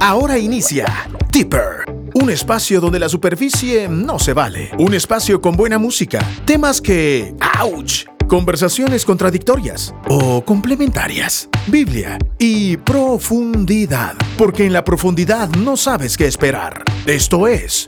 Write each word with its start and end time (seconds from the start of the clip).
Ahora 0.00 0.38
inicia 0.38 0.86
Deeper, 1.32 1.84
un 2.14 2.30
espacio 2.30 2.80
donde 2.80 2.98
la 2.98 3.08
superficie 3.08 3.88
no 3.88 4.18
se 4.18 4.32
vale, 4.32 4.70
un 4.78 4.94
espacio 4.94 5.40
con 5.40 5.56
buena 5.56 5.78
música, 5.78 6.20
temas 6.44 6.80
que, 6.80 7.34
¡ouch! 7.60 8.04
Conversaciones 8.28 9.04
contradictorias 9.04 9.94
o 10.08 10.44
complementarias, 10.44 11.48
Biblia 11.66 12.18
y 12.38 12.76
profundidad, 12.78 14.14
porque 14.38 14.64
en 14.64 14.72
la 14.72 14.84
profundidad 14.84 15.48
no 15.50 15.76
sabes 15.76 16.16
qué 16.16 16.26
esperar. 16.26 16.82
Esto 17.06 17.46
es 17.46 17.86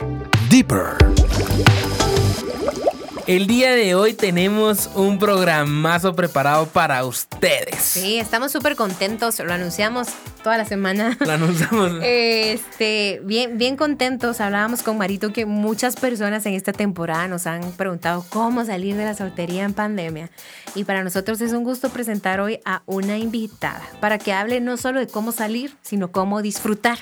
Deeper. 0.49 0.95
El 3.25 3.45
día 3.45 3.71
de 3.71 3.93
hoy 3.93 4.13
tenemos 4.13 4.89
un 4.95 5.19
programazo 5.19 6.15
preparado 6.15 6.65
para 6.67 7.03
ustedes. 7.03 7.81
Sí, 7.81 8.17
estamos 8.17 8.53
súper 8.53 8.77
contentos, 8.77 9.39
lo 9.39 9.51
anunciamos 9.51 10.07
toda 10.47 10.57
la 10.57 10.63
semana. 10.63 11.17
Lo 11.25 11.31
anunciamos. 11.33 11.91
Este, 12.01 13.19
bien, 13.25 13.57
bien 13.57 13.75
contentos. 13.75 14.39
Hablábamos 14.39 14.81
con 14.81 14.97
Marito 14.97 15.33
que 15.33 15.45
muchas 15.45 15.97
personas 15.97 16.45
en 16.45 16.53
esta 16.53 16.71
temporada 16.71 17.27
nos 17.27 17.47
han 17.47 17.69
preguntado 17.73 18.23
cómo 18.29 18.63
salir 18.63 18.95
de 18.95 19.03
la 19.03 19.13
soltería 19.13 19.65
en 19.65 19.73
pandemia. 19.73 20.29
Y 20.73 20.85
para 20.85 21.03
nosotros 21.03 21.41
es 21.41 21.51
un 21.51 21.65
gusto 21.65 21.89
presentar 21.89 22.39
hoy 22.39 22.61
a 22.63 22.81
una 22.85 23.17
invitada 23.17 23.83
para 23.99 24.19
que 24.19 24.31
hable 24.31 24.61
no 24.61 24.77
solo 24.77 25.01
de 25.01 25.07
cómo 25.07 25.33
salir, 25.33 25.75
sino 25.81 26.13
cómo 26.13 26.41
disfrutar. 26.41 26.97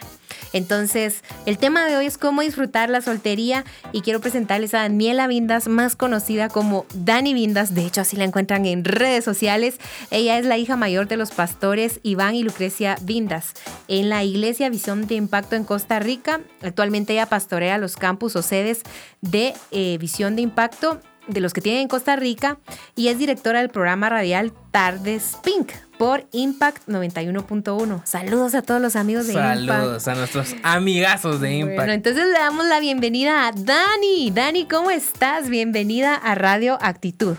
Entonces, 0.54 1.24
el 1.46 1.58
tema 1.58 1.86
de 1.86 1.98
hoy 1.98 2.06
es 2.06 2.18
cómo 2.18 2.42
disfrutar 2.42 2.90
la 2.90 3.02
soltería 3.02 3.66
y 3.92 4.02
quiero 4.02 4.22
presentarles 4.22 4.74
a 4.74 4.80
Daniela 4.80 5.28
Vindas, 5.28 5.68
más 5.68 5.96
conocida 5.96 6.50
como 6.50 6.86
Dani 6.94 7.34
Vindas. 7.34 7.74
De 7.74 7.86
hecho, 7.86 8.02
así 8.02 8.16
la 8.16 8.24
encuentran 8.26 8.66
en 8.66 8.86
redes 8.86 9.24
sociales. 9.24 9.78
Ella 10.12 10.38
es 10.38 10.46
la 10.46 10.58
hija 10.58 10.76
mayor 10.76 11.08
de 11.08 11.18
los 11.18 11.32
pastores 11.32 12.00
Iván 12.04 12.36
y 12.36 12.44
Lucrecia 12.44 12.98
Vindas 13.02 13.54
en 13.88 14.10
la 14.10 14.24
Iglesia 14.24 14.70
Visión 14.70 15.08
de 15.08 15.16
Impacto 15.16 15.56
en 15.56 15.64
Costa 15.64 16.00
Rica. 16.00 16.42
Actualmente 16.62 17.14
ella 17.14 17.26
pastorea 17.26 17.78
los 17.78 17.96
campus 17.96 18.36
o 18.36 18.42
sedes 18.42 18.84
de 19.22 19.54
eh, 19.72 19.98
Visión 20.00 20.36
de 20.36 20.42
Impacto 20.42 21.00
de 21.28 21.42
los 21.42 21.54
que 21.54 21.62
tienen 21.62 21.84
en 21.84 21.88
Costa 21.88 22.16
Rica 22.16 22.60
y 22.96 23.08
es 23.08 23.18
directora 23.18 23.60
del 23.60 23.70
programa 23.70 24.10
radial 24.10 24.54
Tardes 24.72 25.38
Pink 25.44 25.72
por 25.98 26.28
Impact 26.32 26.88
91.1. 26.88 28.06
Saludos 28.06 28.56
a 28.56 28.62
todos 28.62 28.82
los 28.82 28.96
amigos 28.96 29.28
de 29.28 29.34
Impact. 29.34 29.66
Saludos 29.66 30.08
a 30.08 30.16
nuestros 30.16 30.56
amigazos 30.64 31.42
de 31.42 31.54
Impact. 31.54 31.78
Bueno, 31.78 31.94
entonces 31.94 32.26
le 32.26 32.34
damos 32.34 32.66
la 32.66 32.80
bienvenida 32.80 33.48
a 33.48 33.52
Dani. 33.52 34.32
Dani, 34.32 34.68
¿cómo 34.68 34.92
estás? 34.92 35.50
Bienvenida 35.50 36.16
a 36.16 36.36
Radio 36.36 36.78
Actitud. 36.82 37.38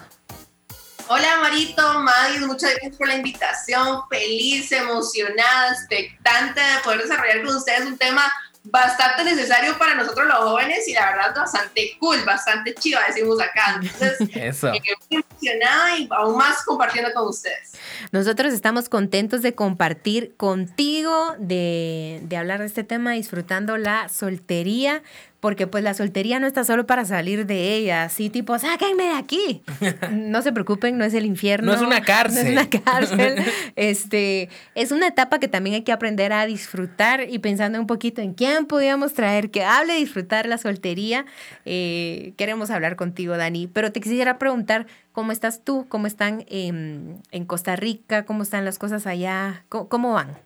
Hola 1.08 1.38
Marito, 1.40 2.00
Madis, 2.00 2.40
muchas 2.40 2.72
gracias 2.72 2.96
por 2.96 3.06
la 3.06 3.14
invitación. 3.14 4.00
Feliz, 4.10 4.72
emocionada, 4.72 5.72
expectante 5.72 6.60
de 6.60 6.78
poder 6.82 7.02
desarrollar 7.02 7.44
con 7.44 7.56
ustedes 7.56 7.86
un 7.86 7.96
tema 7.96 8.28
bastante 8.70 9.24
necesario 9.24 9.76
para 9.78 9.94
nosotros 9.94 10.26
los 10.26 10.38
jóvenes 10.38 10.86
y 10.88 10.92
la 10.92 11.12
verdad 11.12 11.34
bastante 11.34 11.96
cool, 11.98 12.16
bastante 12.24 12.74
chiva, 12.74 13.00
decimos 13.06 13.40
acá. 13.40 13.80
Entonces, 13.82 14.18
Eso. 14.34 14.68
Eh, 14.68 14.82
muy 15.10 15.24
emocionada 15.30 15.98
y 15.98 16.08
aún 16.10 16.36
más 16.36 16.64
compartiendo 16.64 17.12
con 17.12 17.28
ustedes. 17.28 17.72
Nosotros 18.12 18.52
estamos 18.52 18.88
contentos 18.88 19.42
de 19.42 19.54
compartir 19.54 20.34
contigo, 20.36 21.34
de, 21.38 22.20
de 22.22 22.36
hablar 22.36 22.60
de 22.60 22.66
este 22.66 22.84
tema, 22.84 23.12
disfrutando 23.12 23.76
la 23.76 24.08
soltería, 24.08 25.02
porque 25.46 25.68
pues 25.68 25.84
la 25.84 25.94
soltería 25.94 26.40
no 26.40 26.48
está 26.48 26.64
solo 26.64 26.88
para 26.88 27.04
salir 27.04 27.46
de 27.46 27.76
ella, 27.76 28.02
así 28.02 28.30
tipo, 28.30 28.58
sáquenme 28.58 29.04
de 29.04 29.12
aquí. 29.12 29.62
No 30.10 30.42
se 30.42 30.52
preocupen, 30.52 30.98
no 30.98 31.04
es 31.04 31.14
el 31.14 31.24
infierno. 31.24 31.70
No 31.70 31.74
es 31.76 31.82
una 31.82 32.00
cárcel. 32.00 32.52
No 32.52 32.60
es 32.60 32.68
una 32.68 32.82
cárcel. 32.82 33.44
este, 33.76 34.48
es 34.74 34.90
una 34.90 35.06
etapa 35.06 35.38
que 35.38 35.46
también 35.46 35.74
hay 35.74 35.82
que 35.82 35.92
aprender 35.92 36.32
a 36.32 36.46
disfrutar 36.46 37.28
y 37.30 37.38
pensando 37.38 37.78
un 37.78 37.86
poquito 37.86 38.22
en 38.22 38.34
quién 38.34 38.66
podíamos 38.66 39.14
traer 39.14 39.52
que 39.52 39.62
hable 39.62 39.92
de 39.92 40.00
disfrutar 40.00 40.46
la 40.46 40.58
soltería. 40.58 41.26
eh, 41.64 42.32
queremos 42.36 42.70
hablar 42.70 42.96
contigo, 42.96 43.36
Dani, 43.36 43.68
pero 43.68 43.92
te 43.92 44.00
quisiera 44.00 44.38
preguntar, 44.38 44.88
¿cómo 45.12 45.30
estás 45.30 45.62
tú? 45.62 45.86
¿Cómo 45.88 46.08
están 46.08 46.44
en, 46.48 47.22
en 47.30 47.44
Costa 47.44 47.76
Rica? 47.76 48.24
¿Cómo 48.24 48.42
están 48.42 48.64
las 48.64 48.80
cosas 48.80 49.06
allá? 49.06 49.62
¿Cómo, 49.68 49.88
cómo 49.88 50.12
van? 50.12 50.45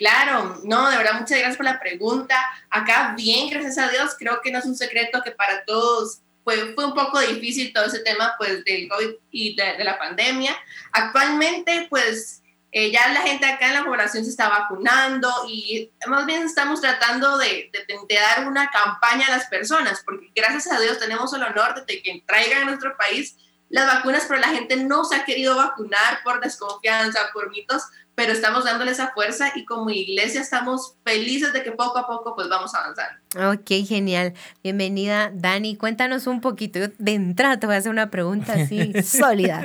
Claro, 0.00 0.58
no, 0.64 0.88
de 0.88 0.96
verdad, 0.96 1.20
muchas 1.20 1.36
gracias 1.36 1.58
por 1.58 1.66
la 1.66 1.78
pregunta. 1.78 2.34
Acá 2.70 3.12
bien, 3.14 3.50
gracias 3.50 3.76
a 3.76 3.90
Dios, 3.90 4.16
creo 4.18 4.40
que 4.40 4.50
no 4.50 4.58
es 4.58 4.64
un 4.64 4.74
secreto 4.74 5.20
que 5.22 5.30
para 5.30 5.62
todos 5.66 6.22
fue, 6.42 6.72
un 6.74 6.94
poco 6.94 7.20
difícil 7.20 7.70
todo 7.74 7.84
ese 7.84 7.98
tema 7.98 8.34
pues 8.38 8.64
del 8.64 8.88
COVID 8.88 9.10
y 9.30 9.54
de, 9.56 9.76
de 9.76 9.84
la 9.84 9.98
pandemia. 9.98 10.56
Actualmente 10.92 11.86
pues 11.90 12.42
eh, 12.72 12.90
ya 12.90 13.12
la 13.12 13.20
gente 13.20 13.44
acá 13.44 13.68
en 13.68 13.74
la 13.74 13.84
población 13.84 14.24
se 14.24 14.30
está 14.30 14.48
vacunando 14.48 15.30
y 15.46 15.92
más 16.06 16.24
bien 16.24 16.44
estamos 16.44 16.80
tratando 16.80 17.36
de, 17.36 17.70
de, 17.70 17.98
de, 18.08 18.14
dar 18.14 18.48
una 18.48 18.70
campaña 18.70 19.26
a 19.26 19.32
las 19.32 19.48
personas, 19.48 20.00
porque 20.02 20.32
gracias 20.34 20.72
a 20.72 20.80
Dios 20.80 20.98
tenemos 20.98 21.30
el 21.34 21.42
honor 21.42 21.84
de 21.84 22.02
que 22.02 22.24
traigan 22.26 22.62
a 22.62 22.64
nuestro 22.64 22.96
país 22.96 23.36
las 23.68 23.86
vacunas, 23.86 24.24
pero 24.26 24.40
la 24.40 24.48
gente 24.48 24.76
no 24.76 25.04
se 25.04 25.16
ha 25.16 25.24
querido 25.26 25.56
vacunar 25.56 26.22
por 26.24 26.40
desconfianza, 26.40 27.30
por 27.34 27.50
mitos, 27.50 27.82
pero 28.20 28.34
estamos 28.34 28.66
dándole 28.66 28.90
esa 28.90 29.12
fuerza 29.12 29.50
y 29.54 29.64
como 29.64 29.88
iglesia 29.88 30.42
estamos 30.42 30.94
felices 31.06 31.54
de 31.54 31.62
que 31.62 31.72
poco 31.72 31.96
a 31.96 32.06
poco 32.06 32.34
pues 32.34 32.50
vamos 32.50 32.74
avanzando. 32.74 33.18
Ok, 33.50 33.86
genial. 33.88 34.34
Bienvenida, 34.62 35.30
Dani. 35.32 35.74
Cuéntanos 35.74 36.26
un 36.26 36.42
poquito. 36.42 36.78
Yo 36.78 36.88
de 36.98 37.14
entrada 37.14 37.58
te 37.58 37.64
voy 37.64 37.76
a 37.76 37.78
hacer 37.78 37.90
una 37.90 38.10
pregunta 38.10 38.52
así 38.52 38.92
sólida. 39.02 39.62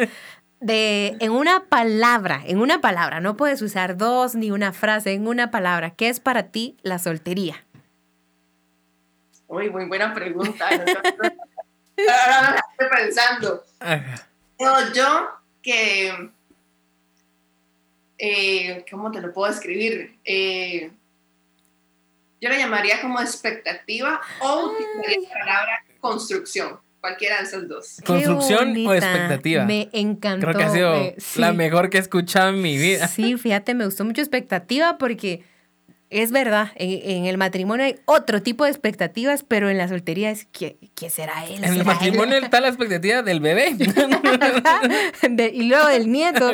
De, 0.62 1.18
en 1.20 1.34
una 1.34 1.66
palabra, 1.66 2.44
en 2.46 2.60
una 2.60 2.80
palabra, 2.80 3.20
no 3.20 3.36
puedes 3.36 3.62
usar 3.62 3.98
dos 3.98 4.36
ni 4.36 4.52
una 4.52 4.72
frase, 4.72 5.12
en 5.12 5.28
una 5.28 5.52
palabra, 5.52 5.90
¿qué 5.90 6.08
es 6.08 6.22
para 6.22 6.44
ti 6.44 6.78
la 6.82 6.98
soltería? 6.98 7.62
Uy, 9.48 9.70
muy 9.70 9.84
buena 9.84 10.14
pregunta. 10.14 10.70
Ahora 10.70 12.64
estoy 12.72 12.88
pensando. 12.90 13.66
Yo, 14.58 14.94
yo 14.94 15.30
que 15.62 16.30
eh, 18.18 18.86
¿cómo 18.90 19.12
te 19.12 19.22
lo 19.22 19.34
puedo 19.34 19.52
describir? 19.52 20.18
Eh, 20.24 20.92
yo 22.42 22.50
le 22.50 22.58
llamaría 22.58 23.02
como 23.02 23.20
expectativa 23.20 24.22
o 24.42 24.72
utilizaría 24.72 25.30
la 25.30 25.40
palabra 25.40 25.86
construcción, 26.00 26.80
cualquiera 27.02 27.38
de 27.38 27.44
esas 27.44 27.68
dos. 27.68 27.98
¿Construcción 28.06 28.76
o 28.86 28.94
expectativa? 28.94 29.66
Me 29.66 29.90
encantó. 29.94 30.48
Creo 30.48 30.58
que 30.58 30.64
ha 30.64 30.70
sido 30.70 31.14
sí. 31.18 31.40
la 31.40 31.54
mejor 31.54 31.90
que 31.90 31.98
he 31.98 32.02
escuchado 32.02 32.50
en 32.50 32.62
mi 32.62 32.78
vida. 32.78 33.08
Sí, 33.08 33.38
fíjate, 33.38 33.74
me 33.74 33.86
gustó 33.86 34.06
mucho 34.06 34.22
expectativa 34.22 34.98
porque 34.98 35.44
es 36.12 36.32
verdad, 36.32 36.72
en, 36.76 37.18
en, 37.18 37.26
el 37.26 37.38
matrimonio 37.38 37.86
hay 37.86 37.96
otro 38.06 38.42
tipo 38.42 38.64
de 38.64 38.70
expectativas, 38.70 39.44
pero 39.44 39.70
en 39.70 39.78
la 39.78 39.88
soltería 39.88 40.30
es 40.30 40.46
¿qué, 40.52 40.78
qué 40.94 41.10
será 41.10 41.46
él? 41.46 41.56
En 41.56 41.62
¿Será 41.62 41.74
el 41.74 41.86
matrimonio 41.86 42.38
él? 42.38 42.44
está 42.44 42.62
la 42.62 42.68
expectativa 42.68 43.24
del 43.24 43.40
bebé. 43.40 43.76
De, 45.30 45.48
y 45.48 45.64
luego 45.64 45.88
del 45.88 46.12
nieto. 46.12 46.52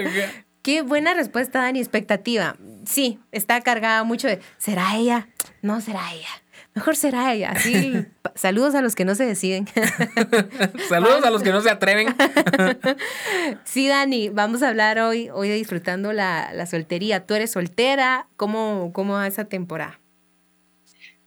Qué 0.61 0.81
buena 0.83 1.13
respuesta, 1.13 1.61
Dani. 1.61 1.79
Expectativa. 1.79 2.55
Sí, 2.85 3.19
está 3.31 3.61
cargada 3.61 4.03
mucho 4.03 4.27
de, 4.27 4.39
¿será 4.57 4.95
ella? 4.95 5.27
No 5.61 5.81
será 5.81 6.13
ella. 6.13 6.29
Mejor 6.73 6.95
será 6.95 7.33
ella. 7.33 7.51
Así, 7.51 8.05
saludos 8.35 8.75
a 8.75 8.81
los 8.81 8.95
que 8.95 9.03
no 9.03 9.15
se 9.15 9.25
deciden. 9.25 9.67
saludos 10.89 11.23
a 11.23 11.31
los 11.31 11.43
que 11.43 11.51
no 11.51 11.61
se 11.61 11.69
atreven. 11.69 12.15
sí, 13.65 13.87
Dani, 13.87 14.29
vamos 14.29 14.63
a 14.63 14.69
hablar 14.69 14.99
hoy, 14.99 15.29
hoy 15.33 15.49
de 15.49 15.55
disfrutando 15.55 16.13
la, 16.13 16.53
la 16.53 16.65
soltería. 16.65 17.25
¿Tú 17.25 17.33
eres 17.33 17.51
soltera? 17.51 18.27
¿Cómo, 18.37 18.91
¿Cómo 18.93 19.13
va 19.13 19.27
esa 19.27 19.45
temporada? 19.45 19.99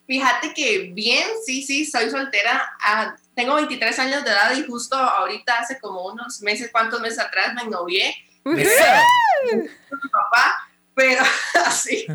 Fíjate 0.07 0.53
que 0.55 0.93
bien, 0.95 1.27
sí, 1.45 1.63
sí, 1.63 1.87
soy 1.87 2.11
soltera. 2.11 2.63
Ah, 2.81 3.17
tengo 3.35 3.55
23 3.55 3.99
años 3.99 4.25
de 4.25 4.31
edad 4.31 4.57
y 4.57 4.63
justo 4.65 4.97
ahorita 4.97 5.59
hace 5.59 5.79
como 5.81 6.07
unos 6.07 6.41
meses, 6.43 6.69
cuántos 6.71 7.01
meses 7.01 7.19
atrás 7.19 7.55
me 7.55 7.69
novié 7.71 8.15
papá, 10.13 10.69
pero 10.95 11.23
así, 11.67 12.07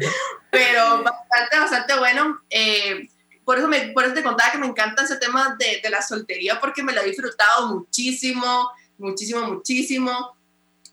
pero 0.52 1.04
bastante, 1.04 1.60
bastante 1.60 1.98
bueno. 1.98 2.42
Eh, 2.50 3.10
por, 3.44 3.58
eso 3.58 3.68
me, 3.68 3.90
por 3.90 4.06
eso 4.06 4.14
te 4.14 4.24
contaba 4.24 4.52
que 4.52 4.60
me 4.60 4.68
encanta 4.68 5.04
ese 5.04 5.18
tema 5.18 5.56
de, 5.58 5.80
de, 5.82 5.90
la 5.90 6.02
soltería, 6.02 6.60
porque 6.60 6.84
me 6.84 6.94
lo 6.94 7.02
he 7.02 7.06
disfrutado 7.06 7.68
muchísimo, 7.68 8.70
muchísimo, 8.98 9.42
muchísimo. 9.48 10.38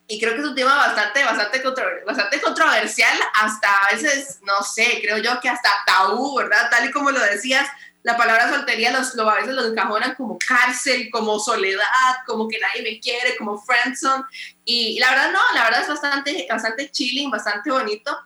Y 0.09 0.21
creo 0.21 0.35
que 0.35 0.41
es 0.41 0.47
un 0.47 0.55
tema 0.55 0.77
bastante, 0.77 1.25
bastante, 1.25 1.63
controver 1.63 2.05
bastante 2.05 2.41
controversial, 2.41 3.19
hasta 3.35 3.69
a 3.77 3.93
veces, 3.93 4.39
no 4.43 4.63
sé, 4.63 5.01
creo 5.03 5.19
yo 5.19 5.41
que 5.41 5.49
hasta 5.49 5.69
tabú, 5.85 6.37
¿verdad? 6.37 6.71
Tal 6.71 6.89
y 6.89 6.93
como 6.93 7.11
lo 7.11 7.21
decías, 7.21 7.69
la 8.07 8.17
palabra 8.17 8.49
soltería 8.49 8.93
los, 8.93 9.17
lo, 9.17 9.29
a 9.29 9.35
veces 9.35 9.53
los 9.53 9.67
encajonan 9.67 10.15
como 10.15 10.39
cárcel, 10.39 11.11
como 11.11 11.41
soledad, 11.41 11.83
como 12.25 12.47
que 12.47 12.61
nadie 12.61 12.81
me 12.81 13.01
quiere, 13.01 13.37
como 13.37 13.59
friendzone. 13.59 14.23
Y, 14.65 15.01
la 15.01 15.11
verdad 15.11 15.33
no, 15.33 15.41
la 15.55 15.65
verdad 15.65 15.83
es 15.83 15.89
bastante, 15.89 16.47
bastante 16.49 16.89
chilling, 16.89 17.33
bastante 17.33 17.69
bonito. 17.69 18.17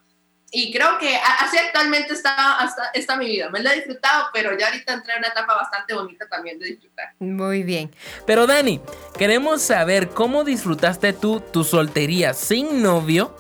Y 0.51 0.71
creo 0.71 0.99
que 0.99 1.17
así 1.17 1.57
actualmente 1.57 2.13
está, 2.13 2.59
hasta, 2.59 2.91
está 2.93 3.17
mi 3.17 3.25
vida. 3.25 3.49
Me 3.49 3.63
lo 3.63 3.71
he 3.71 3.77
disfrutado, 3.77 4.27
pero 4.35 4.51
ya 4.59 4.67
ahorita 4.67 4.93
entré 4.93 5.15
en 5.15 5.21
una 5.21 5.29
etapa 5.29 5.55
bastante 5.55 5.95
bonita 5.95 6.29
también 6.29 6.59
de 6.59 6.67
disfrutar. 6.67 7.15
Muy 7.19 7.63
bien. 7.63 7.91
Pero 8.27 8.47
Dani, 8.47 8.83
queremos 9.17 9.63
saber 9.63 10.11
cómo 10.11 10.45
disfrutaste 10.45 11.15
tú 11.15 11.41
tu 11.41 11.65
soltería 11.65 12.35
sin 12.35 12.83
novio 12.83 13.35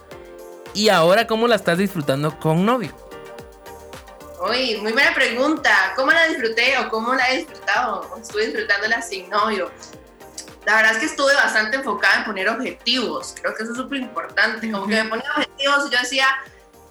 y 0.72 0.88
ahora 0.88 1.26
cómo 1.26 1.46
la 1.48 1.56
estás 1.56 1.76
disfrutando 1.76 2.38
con 2.38 2.64
novio. 2.64 3.09
Uy, 4.40 4.78
muy 4.78 4.92
buena 4.92 5.12
pregunta. 5.12 5.92
¿Cómo 5.94 6.12
la 6.12 6.26
disfruté 6.26 6.78
o 6.78 6.88
cómo 6.88 7.14
la 7.14 7.30
he 7.30 7.38
disfrutado? 7.38 8.16
Estuve 8.18 8.46
disfrutándola 8.46 9.02
sin 9.02 9.28
novio. 9.28 9.70
La 10.64 10.76
verdad 10.76 10.92
es 10.92 10.98
que 10.98 11.06
estuve 11.06 11.34
bastante 11.34 11.76
enfocada 11.76 12.20
en 12.20 12.24
poner 12.24 12.48
objetivos. 12.48 13.34
Creo 13.38 13.54
que 13.54 13.64
eso 13.64 13.72
es 13.72 13.78
súper 13.78 13.98
importante. 13.98 14.70
Como 14.70 14.86
que 14.86 15.02
me 15.02 15.10
ponía 15.10 15.30
objetivos 15.36 15.86
y 15.86 15.94
yo 15.94 16.00
decía, 16.00 16.26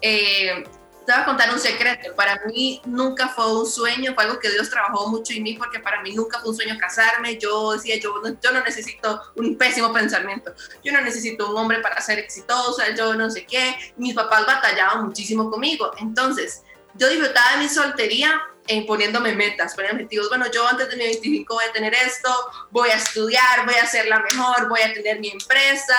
eh, 0.00 0.62
te 1.04 1.12
voy 1.12 1.22
a 1.22 1.24
contar 1.24 1.52
un 1.52 1.58
secreto. 1.58 2.14
Para 2.14 2.40
mí 2.46 2.80
nunca 2.84 3.28
fue 3.28 3.52
un 3.52 3.66
sueño, 3.66 4.14
fue 4.14 4.24
algo 4.24 4.38
que 4.38 4.48
Dios 4.48 4.70
trabajó 4.70 5.08
mucho 5.08 5.32
en 5.32 5.42
mí, 5.42 5.54
porque 5.54 5.80
para 5.80 6.02
mí 6.02 6.14
nunca 6.14 6.38
fue 6.38 6.50
un 6.50 6.56
sueño 6.56 6.78
casarme. 6.78 7.36
Yo 7.36 7.72
decía, 7.72 7.98
yo 7.98 8.14
no, 8.22 8.28
yo 8.40 8.52
no 8.52 8.62
necesito 8.62 9.22
un 9.34 9.58
pésimo 9.58 9.92
pensamiento. 9.92 10.54
Yo 10.84 10.92
no 10.92 11.00
necesito 11.00 11.50
un 11.50 11.56
hombre 11.56 11.80
para 11.80 12.00
ser 12.00 12.20
exitosa, 12.20 12.94
yo 12.94 13.14
no 13.14 13.28
sé 13.28 13.44
qué. 13.44 13.74
Mis 13.96 14.14
papás 14.14 14.46
batallaban 14.46 15.06
muchísimo 15.06 15.50
conmigo. 15.50 15.90
Entonces, 15.98 16.62
yo 16.94 17.08
disfrutaba 17.08 17.52
de 17.52 17.58
mi 17.58 17.68
soltería 17.68 18.40
en 18.66 18.86
poniéndome 18.86 19.34
metas, 19.34 19.74
poniendo 19.74 19.96
objetivos. 19.96 20.28
Bueno, 20.28 20.46
yo 20.52 20.66
antes 20.66 20.88
de 20.88 20.96
mi 20.96 21.04
25 21.04 21.54
voy 21.54 21.64
a 21.68 21.72
tener 21.72 21.92
esto, 21.92 22.30
voy 22.70 22.90
a 22.90 22.94
estudiar, 22.94 23.66
voy 23.66 23.74
a 23.74 23.86
ser 23.86 24.06
la 24.06 24.20
mejor, 24.20 24.68
voy 24.68 24.80
a 24.80 24.92
tener 24.92 25.18
mi 25.18 25.28
empresa, 25.28 25.96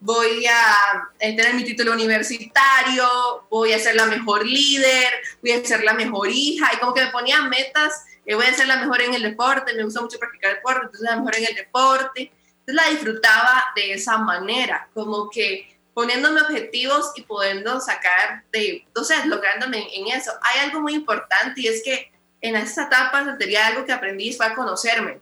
voy 0.00 0.46
a 0.46 1.08
eh, 1.18 1.34
tener 1.34 1.54
mi 1.54 1.64
título 1.64 1.92
universitario, 1.92 3.46
voy 3.50 3.72
a 3.72 3.78
ser 3.78 3.96
la 3.96 4.06
mejor 4.06 4.46
líder, 4.46 5.12
voy 5.40 5.52
a 5.52 5.64
ser 5.64 5.82
la 5.82 5.94
mejor 5.94 6.28
hija. 6.30 6.70
Y 6.74 6.78
como 6.78 6.92
que 6.92 7.04
me 7.04 7.10
ponía 7.10 7.40
metas, 7.42 8.04
eh, 8.26 8.34
voy 8.34 8.46
a 8.46 8.54
ser 8.54 8.68
la 8.68 8.76
mejor 8.76 9.00
en 9.00 9.14
el 9.14 9.22
deporte, 9.22 9.72
me 9.74 9.84
gusta 9.84 10.02
mucho 10.02 10.18
practicar 10.18 10.56
deporte, 10.56 10.80
entonces 10.84 11.08
la 11.08 11.16
mejor 11.16 11.36
en 11.36 11.46
el 11.46 11.54
deporte. 11.54 12.32
Entonces 12.60 12.74
la 12.74 12.90
disfrutaba 12.90 13.64
de 13.74 13.94
esa 13.94 14.18
manera, 14.18 14.88
como 14.92 15.30
que 15.30 15.79
poniéndome 15.94 16.40
objetivos 16.40 17.12
y 17.16 17.22
pudiendo 17.22 17.80
sacar 17.80 18.44
de, 18.52 18.86
o 18.94 19.04
sea, 19.04 19.26
lográndome 19.26 19.88
en, 19.94 20.08
eso. 20.08 20.32
Hay 20.42 20.60
algo 20.60 20.80
muy 20.80 20.94
importante 20.94 21.60
y 21.60 21.68
es 21.68 21.82
que 21.82 22.12
en 22.40 22.56
esta 22.56 22.84
etapa 22.84 23.24
soltería 23.24 23.66
algo 23.66 23.84
que 23.84 23.92
aprendí 23.92 24.32
fue 24.32 24.46
a 24.46 24.54
conocerme. 24.54 25.20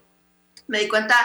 Me 0.67 0.79
di 0.79 0.87
cuenta 0.87 1.15